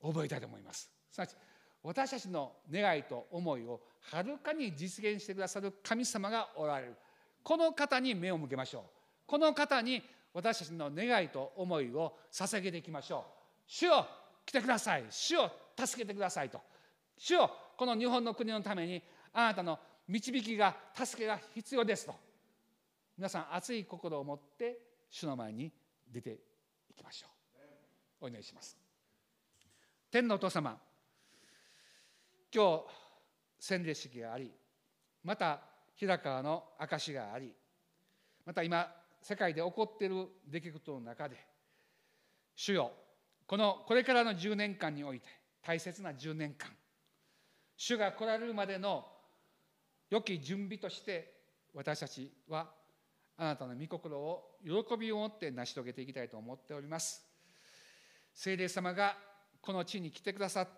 [0.03, 0.91] 覚えたいと思います。
[1.11, 1.37] すなわち
[1.83, 3.81] 私たちの願いと思いを
[4.13, 6.97] はるかに実現してくださる神様がおられる。
[7.43, 8.83] この方に目を向けましょう。
[9.27, 10.03] この方に
[10.35, 13.41] 私たちの願いと思いを捧げていきましょう。
[13.67, 14.07] 主よ
[14.45, 15.05] 来てください。
[15.11, 16.61] 主よ助けてくださいと。
[17.17, 22.15] 主よこの日本の国のためにあなたの導きが助けが必要ですと。
[23.17, 24.79] 皆さん熱い心を持って
[25.11, 25.73] 主の前に
[26.11, 26.39] 出て
[26.91, 27.27] いきましょ
[28.21, 28.25] う。
[28.27, 28.80] お祈りします。
[30.11, 30.77] 天のお父様
[32.53, 32.83] 今日
[33.61, 34.51] 洗礼式があり
[35.23, 35.61] また
[35.95, 37.53] 平川の証があり
[38.45, 38.93] また今
[39.23, 41.37] 世界で起こっている出来事の中で
[42.57, 42.91] 主よ
[43.47, 45.27] このこれからの10年間において
[45.63, 46.69] 大切な10年間
[47.77, 49.07] 主が来られるまでの
[50.11, 51.35] 良き準備として
[51.73, 52.69] 私たちは
[53.37, 57.25] あなたの御心を喜びを持って成し遂げていきたいと思っております。
[58.35, 59.17] 聖霊様が
[59.61, 60.69] この地に来てくださっ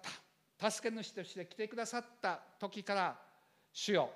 [0.58, 0.70] た。
[0.70, 3.18] 助け主として来てくださった時から
[3.72, 4.10] 主よ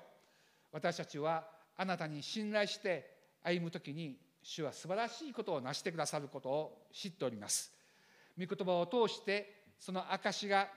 [0.71, 1.45] 私たちは
[1.75, 7.73] あなたに信頼して歩む時に主は素晴らしいことを成してくださることを知っております。
[8.39, 10.69] 御言葉を通してその証が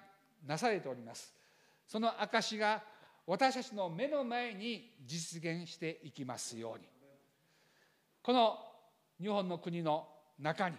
[0.44, 1.32] なされております。
[1.86, 2.82] その証が
[3.26, 6.88] 私たちの目の前に実現していきますように。
[8.22, 8.58] この
[9.20, 10.08] 日本の国の
[10.38, 10.76] 中に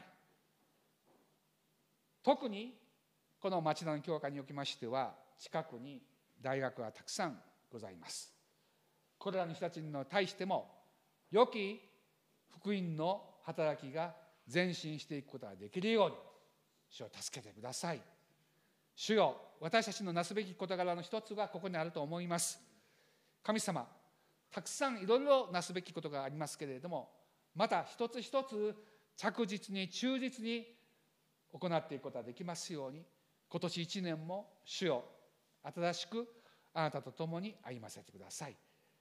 [2.24, 2.81] 特に
[3.42, 6.00] この町田の教会におきましては近くに
[6.40, 7.42] 大学がたくさん
[7.72, 8.32] ございます。
[9.18, 10.70] これらの人たちに対しても
[11.32, 11.82] 良き
[12.54, 14.14] 福音の働きが
[14.54, 16.16] 前進していくことができるように
[16.90, 18.02] 主を助けてください。
[18.96, 22.60] 主よ私たちのなすべき事柄の一つがここにあると思います。
[23.42, 23.88] 神様
[24.52, 27.10] たくさんいろいろなすべきことがありますけれども
[27.56, 28.76] また一つ一つ
[29.18, 30.68] 着実に忠実に
[31.52, 33.04] 行っていくことができますように
[33.52, 35.03] 今年一年も主よ
[35.61, 36.26] 新しく
[36.73, 38.56] あなたと共に歩ませてください。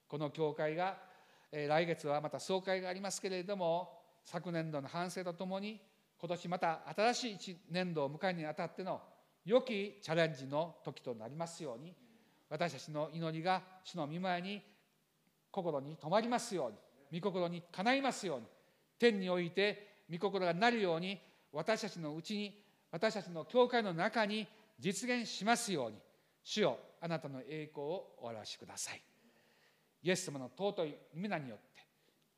[0.09, 0.97] この教会が、
[1.53, 5.81] 来月はまた総会がありますけれども昨年度の反省とともに
[6.17, 9.01] 今年また新しい一年度を迎えるにあたっての
[9.43, 11.93] 良きチャレンジの時となりますように
[12.49, 14.61] 私たちの祈りが主の御前に
[15.51, 18.45] 心に留まりますように御心にかないますように
[18.97, 21.19] 天において御心がなるように
[21.51, 22.60] 私たちのうちに
[22.91, 24.47] 私たちの教会の中に
[24.77, 25.97] 実現しますように
[26.43, 29.01] 主よあなたの栄光をお表しください。
[30.03, 31.81] イエス様の尊い皆によって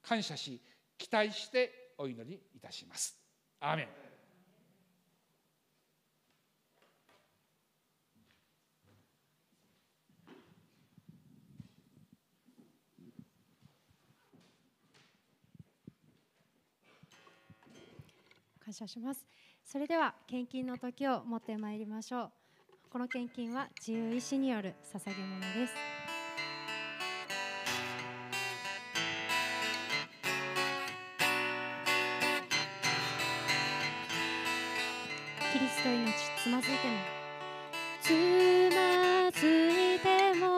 [0.01, 0.61] 感謝し
[0.97, 3.17] 期待してお祈りいたします。
[3.59, 3.87] アーメン。
[18.63, 19.25] 感謝します。
[19.73, 22.31] それでは献金の時を持ってまいりましょう。
[22.91, 25.73] この献金は自由意志による捧げ物です。
[35.51, 36.13] キリスト命
[36.43, 36.93] つまずいても。
[37.99, 38.11] つ
[38.75, 39.47] まず
[39.95, 40.52] いても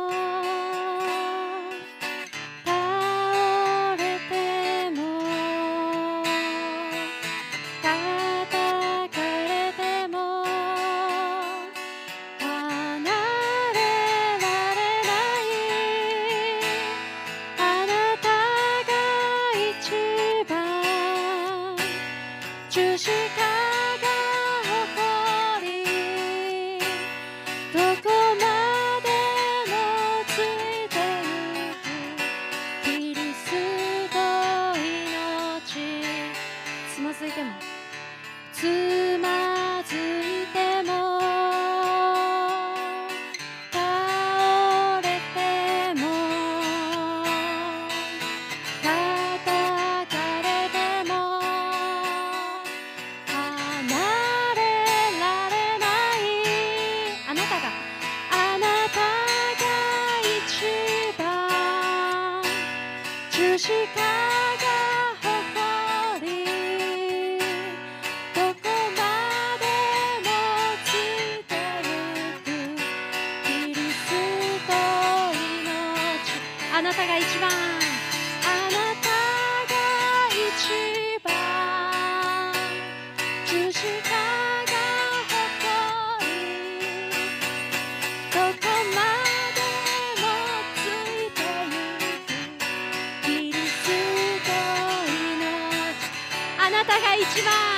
[97.36, 97.75] します。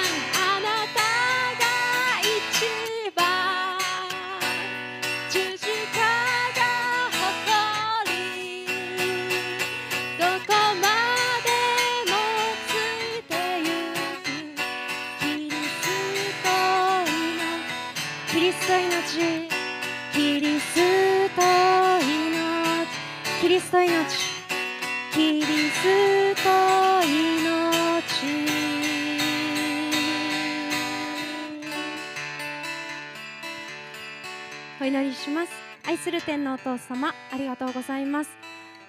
[36.68, 38.32] 父様ありがとうございます。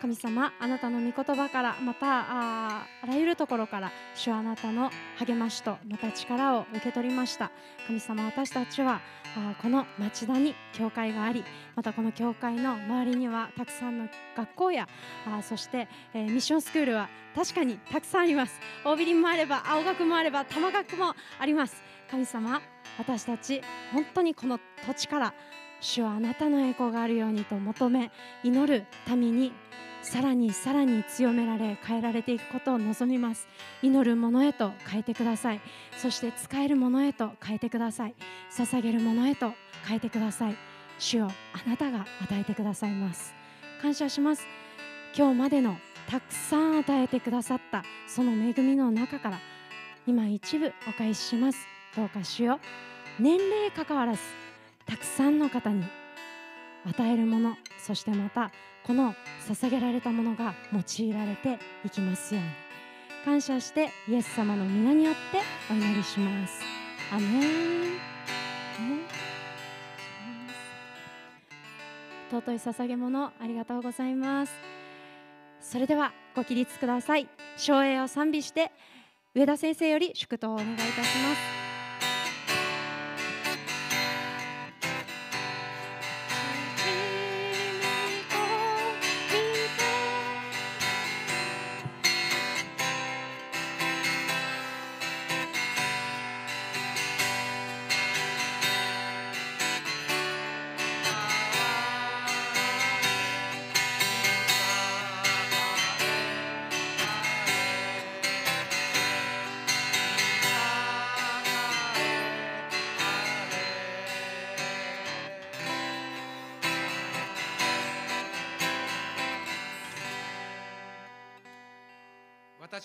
[0.00, 7.50] 神様あなたの御言葉からまたあらゆるところから主はあなたの励ましとまた力を受け取りました。
[7.86, 9.00] 神様私たちは
[9.36, 11.44] あこの町田に教会があり
[11.76, 14.88] またこの教会の周りにはたくさんの学校や
[15.26, 18.60] あそして、えーミッションスクールは確かにたくさんあります。
[18.84, 21.82] 大ビリもあれば青学もあれば玉学もあります。
[22.10, 22.60] 神様
[22.98, 25.34] 私たち本当にこの土地から
[25.80, 28.10] 主はあなたの栄光があるようにと求め
[28.42, 29.52] 祈る民に
[30.02, 33.48] さらにさらに強められ変えられていくことを望みます。
[33.82, 35.60] 祈るものへと変えてください。
[35.96, 38.14] そして使えるものへと変えてください。
[38.50, 39.52] 捧げるものへと
[39.86, 40.56] 変えてください。
[40.98, 43.34] 主よあなたが与えてくださいます。
[43.82, 44.46] 感謝します。
[45.16, 45.76] 今日までの
[46.08, 49.38] たくさん与えてくださったその恵みの中から
[50.06, 51.66] 今一部お返しします。
[51.96, 52.60] どうか主よ。
[53.18, 54.20] 年齢関わらず
[54.88, 55.84] たくさんの方に
[56.86, 58.50] 与えるものそしてまた
[58.84, 59.14] この
[59.46, 62.68] 捧げられたものが用いられていきますように。
[63.24, 65.40] 感謝してイエス様の皆によって
[65.70, 66.62] お祈りします。
[67.12, 67.98] アメン。
[72.30, 74.54] 尊い捧げ物ありがとうございます。
[75.60, 77.28] それではご起立ください。
[77.58, 78.72] 照英を賛美して
[79.34, 81.57] 上田先生より祝祷をお願いいたします。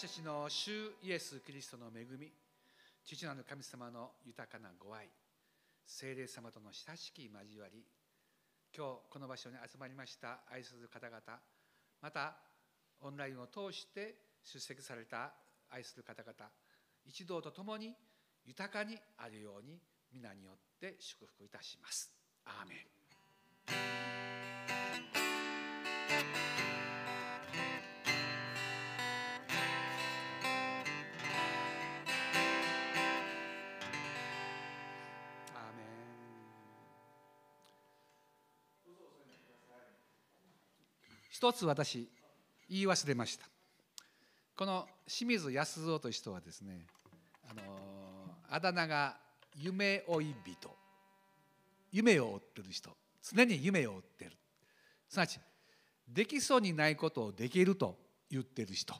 [0.03, 2.29] たちの主イエス・キリストの恵み
[3.05, 5.07] 父なる神様の豊かなご愛
[5.87, 7.85] 聖霊様との親しき交わり
[8.75, 11.21] 今日この場所に集まりました愛する方々
[12.01, 12.35] また
[12.99, 15.31] オンラインを通して出席された
[15.71, 16.33] 愛する方々
[17.05, 17.95] 一同と共に
[18.45, 19.79] 豊かにあるように
[20.11, 22.11] 皆によって祝福いたします。
[22.43, 22.75] アーメ
[26.69, 26.72] ン。
[41.33, 42.07] 一つ私
[42.69, 43.47] 言い忘れました。
[44.55, 46.85] この清水康三という人はですね
[47.49, 47.63] あの
[48.51, 49.17] あだ名が
[49.55, 50.69] 夢追い人。
[51.91, 52.91] 夢を追ってる人。
[53.23, 54.31] 常に夢を追ってる。
[55.09, 55.39] すなわち
[56.07, 57.97] できそうにないことをできると
[58.29, 58.93] 言ってる人。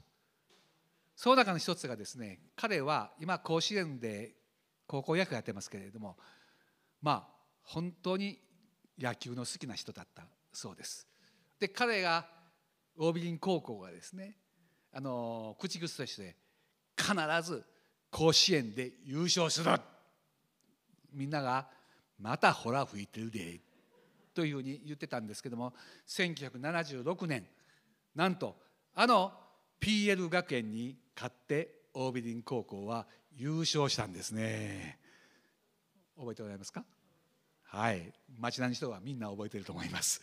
[1.15, 4.33] その中の一つがですね彼は今甲子園で
[4.87, 6.17] 高校野球やってますけれども
[6.99, 7.27] まあ
[7.61, 8.39] 本当に
[8.97, 11.12] 野球の好きな人だったそうです。
[11.63, 12.27] で彼が
[12.97, 14.35] 桜美林高校がですね
[14.91, 16.35] あの口癖として
[16.97, 17.63] 必ず
[18.11, 19.71] 甲子園で優勝する。
[21.13, 21.69] みんなが
[22.19, 23.61] 「またほら吹いてるで」
[24.35, 25.73] というふうに言ってたんですけども
[26.05, 27.47] 1976年
[28.13, 28.57] なんと
[28.93, 29.31] あの
[29.79, 33.07] PL 学園に勝って桜美林高校は
[33.37, 34.99] 優勝したんですね。
[36.17, 36.83] 覚えておられますか？
[37.63, 38.11] はい。
[38.37, 40.19] 町田の人はみんな覚えてると思います。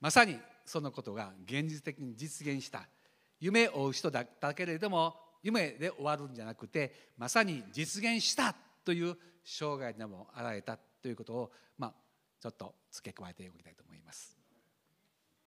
[0.00, 2.88] まさにそのことが現実的に実現した
[3.40, 8.54] 夢を追う人だったけれども夢で終わるんじゃなくてまさに実現した
[8.84, 11.94] という生涯でもあられたということをまあ
[12.40, 14.33] ちょっと付け加えておきたいと思います。